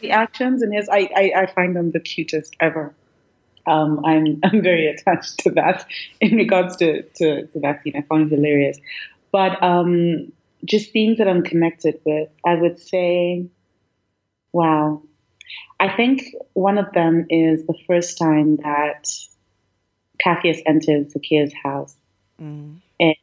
[0.00, 2.94] the actions, and his I, I, I find them the cutest ever.
[3.66, 5.86] Um, I'm I'm very attached to that
[6.20, 7.94] in regards to, to, to that scene.
[7.96, 8.78] I find it hilarious.
[9.30, 10.32] But um,
[10.64, 13.46] just themes that I'm connected with, I would say,
[14.52, 15.02] wow.
[15.80, 16.22] I think
[16.52, 19.08] one of them is the first time that
[20.24, 21.96] Capheus enters Zakia's house.
[22.40, 22.76] Mm.
[23.00, 23.16] And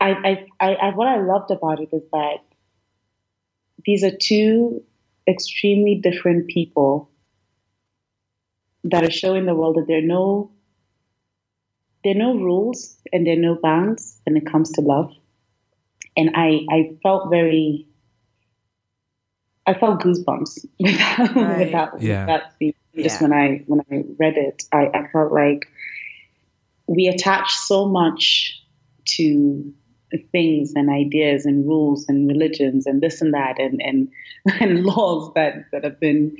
[0.00, 2.38] I, I, I, I, what I loved about it is that
[3.84, 4.82] these are two
[5.28, 7.08] extremely different people
[8.84, 10.50] that are showing the world that there are no
[12.04, 15.12] there are no rules and there are no bounds when it comes to love.
[16.16, 17.86] And I, I felt very
[19.66, 21.58] I felt goosebumps with that, right.
[21.58, 22.20] with that, yeah.
[22.20, 22.74] with that scene.
[22.96, 23.28] Just yeah.
[23.28, 25.66] when I when I read it, I, I felt like
[26.88, 28.60] we attach so much
[29.16, 29.72] to
[30.30, 34.08] things and ideas and rules and religions and this and that and and,
[34.60, 36.36] and laws that that have been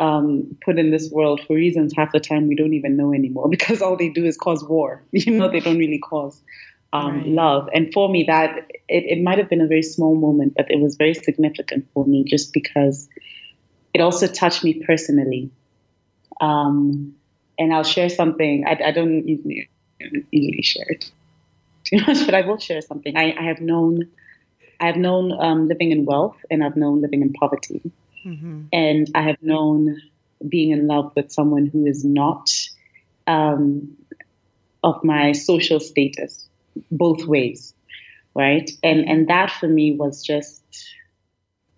[0.00, 3.48] um, put in this world for reasons half the time we don't even know anymore
[3.56, 5.02] because all they do is cause war.
[5.12, 6.42] You know, they don't really cause
[6.92, 7.26] um, right.
[7.28, 7.68] love.
[7.72, 8.56] And for me, that
[8.88, 12.04] it, it might have been a very small moment, but it was very significant for
[12.04, 13.08] me just because
[13.94, 15.50] it also touched me personally.
[16.40, 17.14] Um,
[17.58, 18.64] and I'll share something.
[18.66, 19.68] I, I don't usually,
[20.30, 21.10] usually share it
[21.84, 23.16] too much, but I will share something.
[23.16, 24.08] I, I have known,
[24.80, 27.82] I have known um, living in wealth, and I've known living in poverty,
[28.24, 28.62] mm-hmm.
[28.72, 30.00] and I have known
[30.46, 32.50] being in love with someone who is not
[33.26, 33.96] um,
[34.82, 36.48] of my social status,
[36.90, 37.74] both ways,
[38.34, 38.70] right?
[38.82, 40.62] And and that for me was just.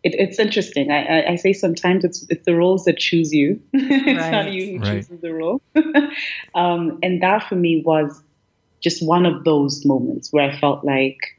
[0.05, 0.91] It, it's interesting.
[0.91, 3.63] I, I, I, say sometimes it's it's the roles that choose you.
[3.73, 4.31] it's right.
[4.33, 4.95] not you who right.
[4.95, 5.63] chooses the role.
[6.57, 8.21] um, and that for me was
[8.81, 11.39] just one of those moments where I felt like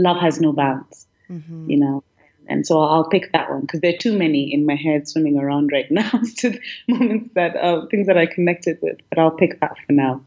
[0.00, 1.70] love has no bounds, mm-hmm.
[1.70, 2.02] you know.
[2.48, 5.38] And so I'll pick that one because there are too many in my head swimming
[5.38, 6.58] around right now to
[6.88, 8.98] moments that uh, things that I connected with.
[9.10, 10.22] But I'll pick that for now.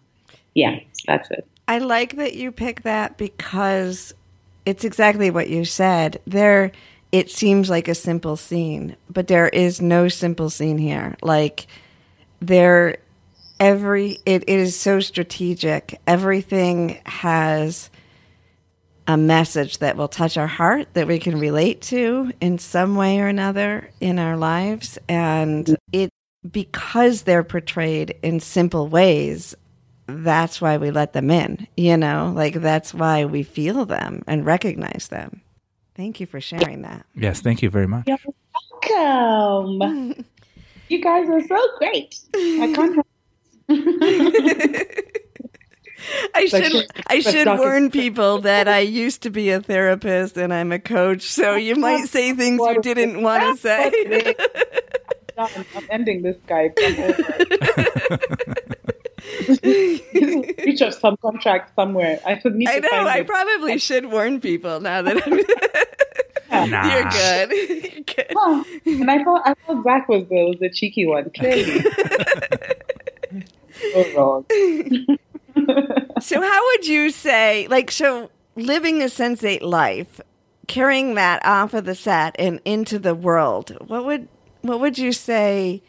[0.53, 1.47] Yeah, that's it.
[1.67, 4.13] I like that you pick that because
[4.65, 6.21] it's exactly what you said.
[6.27, 6.71] There,
[7.11, 11.15] it seems like a simple scene, but there is no simple scene here.
[11.21, 11.67] Like
[12.39, 12.97] there
[13.61, 16.01] every it, it is so strategic.
[16.07, 17.90] Everything has
[19.07, 23.19] a message that will touch our heart that we can relate to in some way
[23.19, 24.97] or another in our lives.
[25.09, 26.09] And it
[26.49, 29.55] because they're portrayed in simple ways
[30.07, 32.33] that's why we let them in you know?
[32.35, 35.41] Like that's why we feel them and recognize them.
[35.95, 37.05] Thank you for sharing that.
[37.15, 38.07] Yes thank you very much.
[38.07, 38.17] You're
[38.89, 40.25] welcome.
[40.89, 42.19] You guys are so great
[46.35, 50.37] i can't I should I should warn people that I used to be a therapist
[50.37, 54.35] and I'm a coach, so you might say things you didn't want to say.
[55.37, 56.69] I'm ending this guy.
[60.65, 62.19] Reach of some contract somewhere.
[62.25, 62.89] I could need I know.
[62.91, 63.27] I it.
[63.27, 66.69] probably should warn people now that I'm.
[66.69, 66.93] nah.
[66.93, 67.51] You're good.
[67.83, 68.27] You're good.
[68.35, 68.63] Huh.
[68.85, 71.31] And I thought I thought Zac was the was the cheeky one.
[71.31, 71.83] Clearly
[73.93, 74.45] so wrong.
[76.21, 80.21] So, how would you say, like, so living a sensate life,
[80.67, 84.27] carrying that off of the set and into the world, what would
[84.61, 85.81] what would you say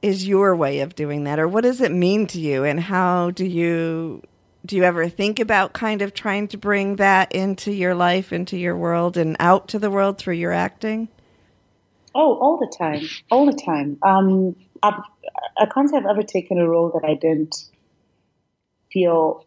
[0.00, 3.30] is your way of doing that, or what does it mean to you, and how
[3.30, 4.22] do you
[4.64, 8.56] do you ever think about kind of trying to bring that into your life, into
[8.56, 11.08] your world, and out to the world through your acting?
[12.14, 13.98] Oh, all the time, all the time.
[14.02, 15.00] Um, I've,
[15.58, 17.56] I can't say I've ever taken a role that I didn't
[18.92, 19.44] feel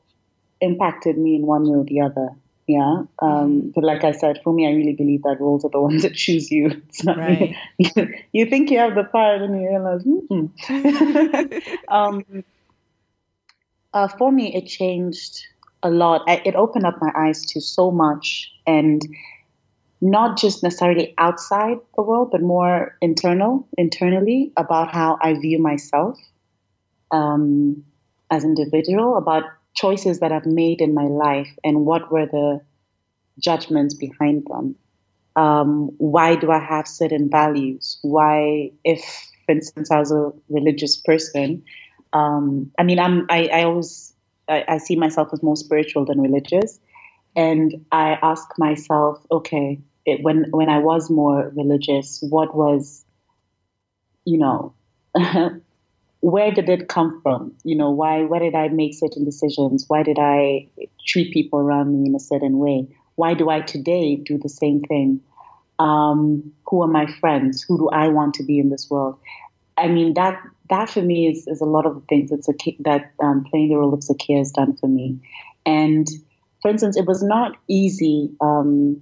[0.62, 2.30] impacted me in one way or the other.
[2.68, 3.04] Yeah.
[3.20, 3.70] Um, mm-hmm.
[3.70, 6.14] but like I said, for me, I really believe that roles are the ones that
[6.14, 6.68] choose you.
[6.88, 7.56] It's not right.
[7.78, 10.50] you, you think you have the power, and you realize, mm
[11.90, 12.44] um,
[13.94, 15.46] uh, for me, it changed
[15.84, 16.22] a lot.
[16.28, 19.06] I, it opened up my eyes to so much, and
[20.00, 26.18] not just necessarily outside the world, but more internal, internally about how I view myself
[27.12, 27.84] um,
[28.32, 29.44] as individual, about
[29.76, 32.62] choices that I've made in my life and what were the
[33.40, 34.76] judgments behind them.
[35.36, 38.00] Um, why do I have certain values?
[38.02, 39.02] Why, if,
[39.46, 41.64] for instance, I was a religious person,
[42.14, 44.14] um, I mean, I'm, I, I always,
[44.50, 46.80] I, I see myself as more spiritual than religious.
[47.36, 53.06] And I ask myself, okay, it, when when I was more religious, what was,
[54.26, 54.74] you know,
[56.22, 57.54] where did it come from?
[57.64, 59.86] You know, why why did I make certain decisions?
[59.88, 60.68] Why did I
[61.06, 62.88] treat people around me in a certain way?
[63.16, 65.22] Why do I today do the same thing?
[65.80, 67.64] Um, who are my friends?
[67.64, 69.18] Who do I want to be in this world?
[69.78, 70.40] I mean, that
[70.70, 73.76] that for me is, is a lot of the things that that um, playing the
[73.76, 75.20] role of Zakia has done for me.
[75.66, 76.08] And
[76.62, 79.02] for instance, it was not easy um,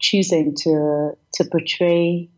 [0.00, 2.28] choosing to to portray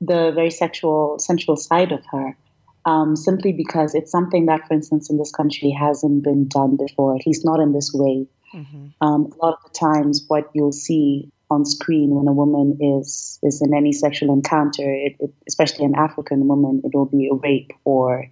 [0.00, 2.36] the very sexual, sensual side of her,
[2.84, 7.14] um, simply because it's something that, for instance, in this country hasn't been done before,
[7.16, 8.26] at least not in this way.
[8.54, 8.86] Mm-hmm.
[9.00, 13.38] Um, a lot of the times, what you'll see on screen when a woman is
[13.42, 17.34] is in any sexual encounter, it, it, especially an African woman, it will be a
[17.34, 18.28] rape or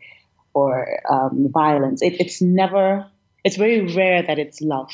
[0.55, 2.03] or um, violence.
[2.03, 3.07] It, it's never.
[3.45, 4.91] It's very rare that it's love.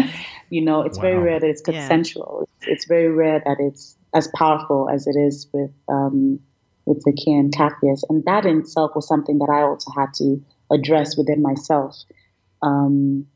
[0.50, 1.02] you know, it's wow.
[1.02, 2.38] very rare that it's consensual.
[2.38, 2.42] Yeah.
[2.56, 6.40] It's, it's, very rare that it's as powerful as it is with um,
[6.84, 8.02] with Zakia and Capheus.
[8.08, 11.96] And that in itself was something that I also had to address within myself.
[12.62, 13.26] Um,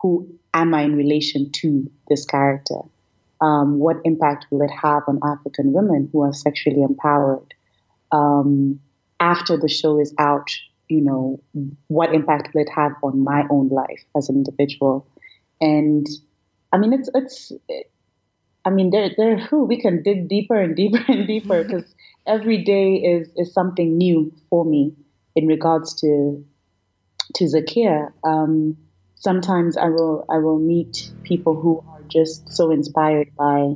[0.00, 2.80] who am I in relation to this character?
[3.40, 7.54] Um, what impact will it have on African women who are sexually empowered?
[8.12, 8.80] Um,
[9.20, 10.50] after the show is out,
[10.88, 11.40] you know,
[11.88, 15.06] what impact will it have on my own life as an individual?
[15.60, 16.06] And
[16.72, 17.52] I mean, it's it's.
[17.68, 17.90] It,
[18.66, 21.94] I mean, there, there, who we can dig deeper and deeper and deeper because
[22.26, 24.94] every day is is something new for me
[25.34, 26.44] in regards to
[27.34, 28.12] to Zakia.
[28.24, 28.76] Um,
[29.14, 33.74] sometimes I will I will meet people who are just so inspired by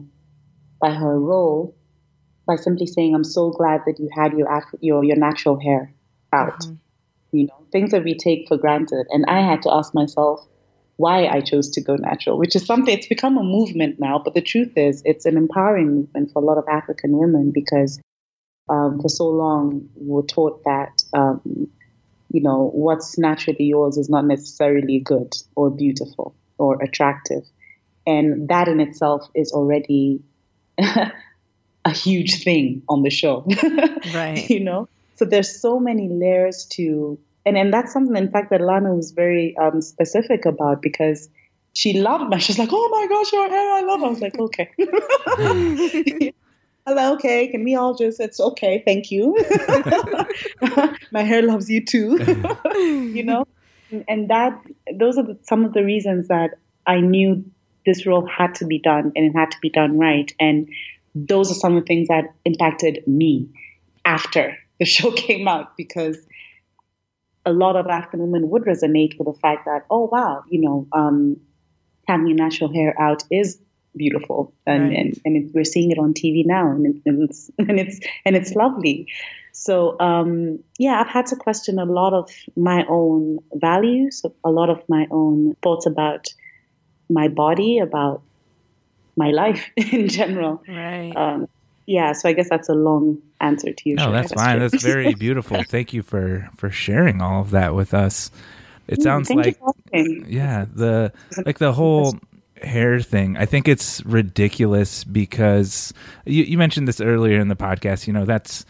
[0.81, 1.75] by her role
[2.47, 4.49] by simply saying, "I'm so glad that you had your
[4.81, 5.93] your your natural hair
[6.33, 6.75] out." Mm-hmm.
[7.33, 10.47] You know, things that we take for granted, and I had to ask myself
[10.97, 14.19] why I chose to go natural, which is something it's become a movement now.
[14.19, 18.01] But the truth is, it's an empowering movement for a lot of African women because
[18.69, 21.69] um, for so long we were taught that um,
[22.31, 27.43] you know what's naturally yours is not necessarily good or beautiful or attractive,
[28.07, 30.21] and that in itself is already
[30.79, 33.47] a huge thing on the show,
[34.15, 34.49] right?
[34.51, 38.61] you know, so there's so many layers to, and and that's something in fact that
[38.61, 41.29] Lana was very um, specific about because
[41.73, 42.39] she loved me.
[42.41, 44.05] She's like, "Oh my gosh, your hair, I love." It.
[44.05, 46.33] I was like, "Okay."
[46.89, 49.37] hello, okay, can we all just, it's okay, thank you.
[51.13, 52.17] My hair loves you too,
[53.15, 53.47] you know?
[54.09, 54.59] And that,
[54.95, 56.53] those are the, some of the reasons that
[56.87, 57.45] I knew
[57.85, 60.33] this role had to be done and it had to be done right.
[60.41, 60.71] And
[61.15, 63.51] those are some of the things that impacted me
[64.07, 66.17] after the show came out because
[67.45, 70.87] a lot of African women would resonate with the fact that, oh, wow, you know,
[70.93, 71.37] um,
[72.07, 73.61] having your natural hair out is
[73.99, 74.99] beautiful, and right.
[74.99, 78.01] and, and it, we're seeing it on TV now, and, it, and it's and it's
[78.25, 79.09] and it's lovely.
[79.53, 84.71] So um, yeah, I've had to question a lot of my own values, a lot
[84.71, 86.29] of my own thoughts about
[87.11, 88.23] my body, about
[89.17, 90.63] my life in general.
[90.69, 91.13] Right.
[91.15, 91.49] Um,
[91.87, 93.97] yeah, so I guess that's a long answer to you.
[93.97, 94.59] No, that's fine.
[94.59, 95.63] That's very beautiful.
[95.63, 98.31] Thank you for for sharing all of that with us.
[98.87, 99.59] It mm, sounds like
[99.93, 101.13] yeah, the
[101.47, 102.19] like the whole
[102.63, 103.37] hair thing.
[103.37, 105.93] I think it's ridiculous because
[106.25, 108.07] you, you mentioned this earlier in the podcast.
[108.07, 108.65] You know, that's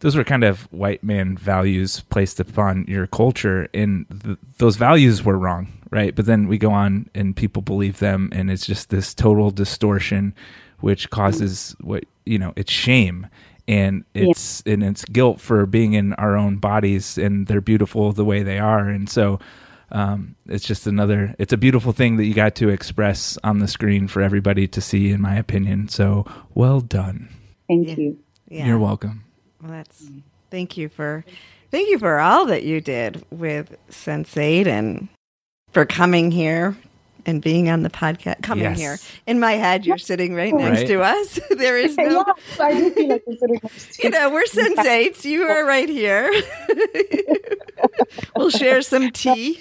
[0.00, 5.24] those were kind of white man values placed upon your culture, and th- those values
[5.24, 6.14] were wrong, right?
[6.14, 10.34] But then we go on, and people believe them, and it's just this total distortion,
[10.80, 13.28] which causes what you know, it's shame
[13.66, 14.74] and it's yeah.
[14.74, 18.58] and it's guilt for being in our own bodies and they're beautiful the way they
[18.58, 19.38] are and so
[19.90, 23.68] um, it's just another it's a beautiful thing that you got to express on the
[23.68, 26.24] screen for everybody to see in my opinion so
[26.54, 27.28] well done
[27.68, 27.94] thank yeah.
[27.96, 28.66] you yeah.
[28.66, 29.24] you're welcome
[29.62, 30.06] well that's
[30.50, 31.24] thank you for
[31.70, 35.08] thank you for all that you did with Sense8 and
[35.72, 36.76] for coming here
[37.26, 38.78] and being on the podcast, coming yes.
[38.78, 38.98] here.
[39.26, 40.86] In my head, you're sitting right next right.
[40.88, 41.38] to us.
[41.56, 42.24] there is no.
[42.26, 45.24] Yeah, I do feel like you're sitting next to You know, we're Sense8s.
[45.24, 46.32] You are right here.
[48.36, 49.60] we'll share some tea.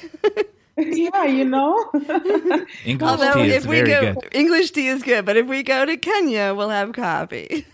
[0.77, 1.77] yeah, you know.
[2.85, 4.29] English Although tea is very go, good.
[4.35, 7.65] English tea is good, but if we go to Kenya, we'll have coffee.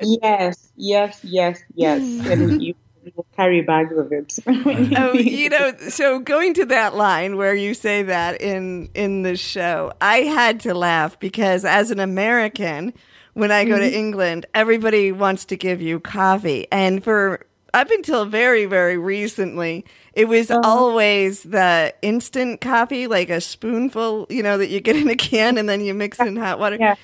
[0.00, 2.00] yes, yes, yes, yes.
[2.26, 2.74] And you
[3.14, 4.38] will carry bags of it.
[4.98, 9.36] oh, you know, so going to that line where you say that in in the
[9.36, 12.92] show, I had to laugh because as an American,
[13.34, 13.82] when I go mm-hmm.
[13.82, 19.84] to England, everybody wants to give you coffee, and for up until very very recently,
[20.14, 20.62] it was uh-huh.
[20.64, 25.58] always the instant coffee, like a spoonful, you know, that you get in a can
[25.58, 26.78] and then you mix in hot water.
[26.80, 26.94] Yeah.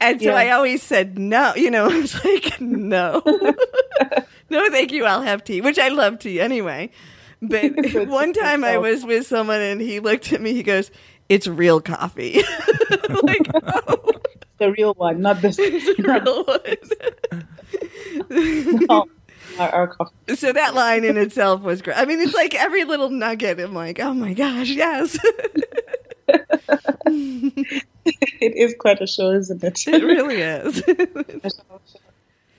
[0.00, 0.36] And so yeah.
[0.36, 3.22] I always said no, you know, I was like, no.
[4.50, 5.04] no, thank you.
[5.04, 6.90] I'll have tea, which I love tea anyway.
[7.42, 7.72] But
[8.08, 10.52] one time I was with someone and he looked at me.
[10.52, 10.90] He goes,
[11.28, 12.42] "It's real coffee."
[13.22, 14.12] like, oh.
[14.58, 15.58] the real one, not this.
[15.58, 16.60] Real one.
[18.28, 19.08] no, oh,
[19.58, 20.36] our, our coffee.
[20.36, 21.96] So that line in itself was great.
[21.96, 23.58] I mean, it's like every little nugget.
[23.58, 25.18] I'm like, oh my gosh, yes.
[28.40, 29.86] It is quite a show, isn't it?
[29.86, 30.82] it really is.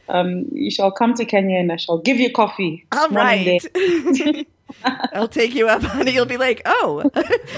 [0.09, 2.85] um, you shall come to Kenya and I shall give you coffee.
[2.91, 3.73] All morning right.
[3.73, 4.45] day.
[5.13, 6.13] I'll take you up on it.
[6.13, 7.09] You'll be like, oh,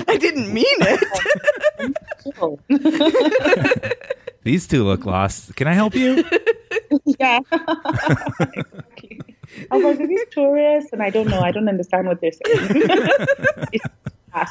[0.07, 1.03] I didn't mean it.
[4.43, 5.55] These two look lost.
[5.55, 6.23] Can I help you?
[7.19, 7.39] yeah.
[7.51, 9.21] exactly.
[9.71, 10.91] I was like, are these tourists?
[10.93, 11.41] And I don't know.
[11.41, 12.85] I don't understand what they're saying.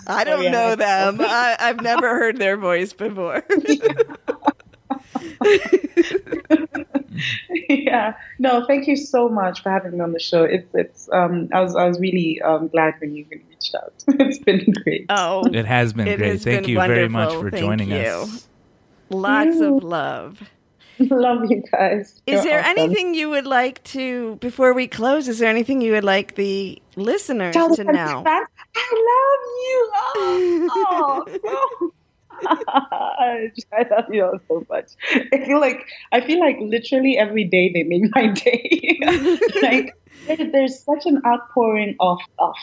[0.07, 1.19] I don't know them.
[1.21, 3.43] I, I've never heard their voice before.
[7.69, 8.15] yeah.
[8.39, 10.45] No, thank you so much for having me on the show.
[10.45, 13.93] It's it's um I was I was really um glad when you reached out.
[14.21, 15.07] It's been great.
[15.09, 16.31] Oh, It has been It great.
[16.33, 17.97] has Thank been you very much for Thank joining you.
[17.97, 18.49] us.
[19.11, 20.41] lots of love.
[20.99, 22.21] Love you guys.
[22.27, 22.79] Is You're there awesome.
[22.79, 26.81] anything you would like to, before we close, is there anything you would like the
[26.97, 28.23] listeners Tell to know?
[28.23, 29.91] fans, I love you.
[30.15, 31.93] Oh, oh,
[33.73, 34.93] I love you all so much.
[35.33, 38.99] I feel like I feel like literally every day they make my day.
[39.63, 39.95] like
[40.53, 42.55] there's such an outpouring of of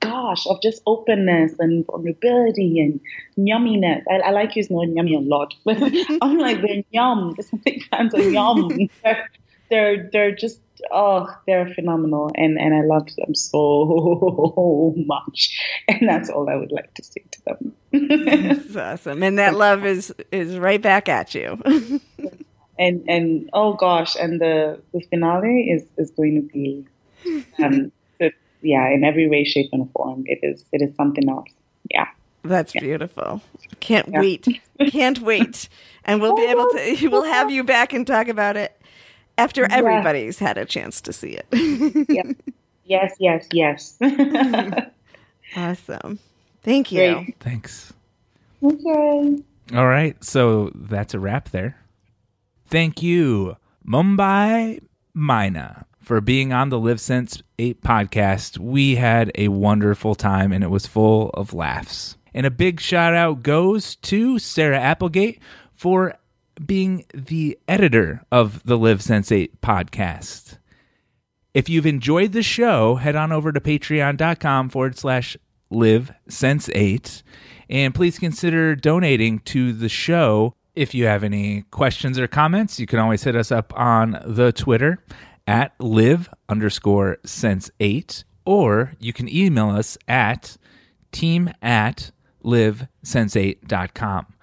[0.00, 3.00] gosh of just openness and vulnerability and
[3.38, 4.02] yumminess.
[4.10, 5.76] I, I like using the word yummy a lot, but
[6.22, 7.34] I'm like they're yum.
[7.36, 8.70] There's some big fans of yum.
[9.02, 9.30] They're,
[9.70, 15.58] they're they're just oh they're phenomenal and and I love them so much
[15.88, 17.72] and that's all I would like to say to them.
[18.08, 19.22] That's awesome.
[19.22, 21.60] And that love is is right back at you.
[22.78, 26.86] and and oh gosh, and the the finale is is going to be,
[27.62, 30.24] um, it, yeah, in every way, shape, and form.
[30.26, 31.48] It is it is something else.
[31.90, 32.08] Yeah.
[32.42, 33.40] That's beautiful.
[33.80, 34.20] Can't Yeah.
[34.20, 34.48] wait.
[34.90, 35.68] Can't wait.
[36.04, 38.78] And we'll be able to we'll have you back and talk about it
[39.38, 42.06] after everybody's had a chance to see it.
[42.08, 42.22] yeah.
[42.86, 43.96] Yes, yes, yes.
[45.56, 46.18] awesome.
[46.62, 47.14] Thank you.
[47.14, 47.36] Great.
[47.40, 47.94] Thanks.
[48.62, 49.38] okay.
[49.74, 51.78] All right, so that's a wrap there.
[52.66, 53.56] Thank you,
[53.88, 54.80] Mumbi
[55.14, 58.58] Maina, for being on the Live Sense 8 podcast.
[58.58, 62.18] We had a wonderful time and it was full of laughs.
[62.34, 65.40] And a big shout out goes to Sarah Applegate
[65.72, 66.14] for
[66.64, 70.58] being the editor of the Live Sense 8 podcast.
[71.54, 75.36] If you've enjoyed the show, head on over to patreon.com forward slash
[75.70, 77.22] live sense 8
[77.70, 80.54] and please consider donating to the show.
[80.74, 84.52] If you have any questions or comments, you can always hit us up on the
[84.52, 85.02] Twitter
[85.46, 90.56] at live underscore sense 8 or you can email us at
[91.12, 92.10] team at
[92.44, 94.33] livesense8.com.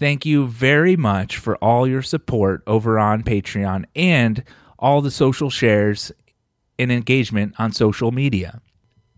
[0.00, 4.42] Thank you very much for all your support over on Patreon and
[4.78, 6.10] all the social shares
[6.78, 8.62] and engagement on social media.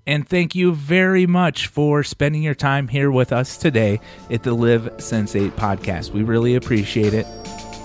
[0.08, 4.54] And thank you very much for spending your time here with us today at the
[4.54, 6.10] Live Sense8 podcast.
[6.10, 7.26] We really appreciate it,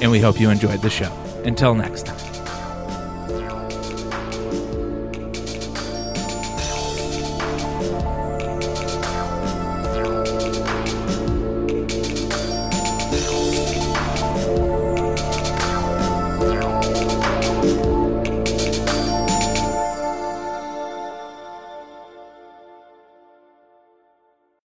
[0.02, 1.14] and we hope you enjoyed the show.
[1.46, 2.37] Until next time.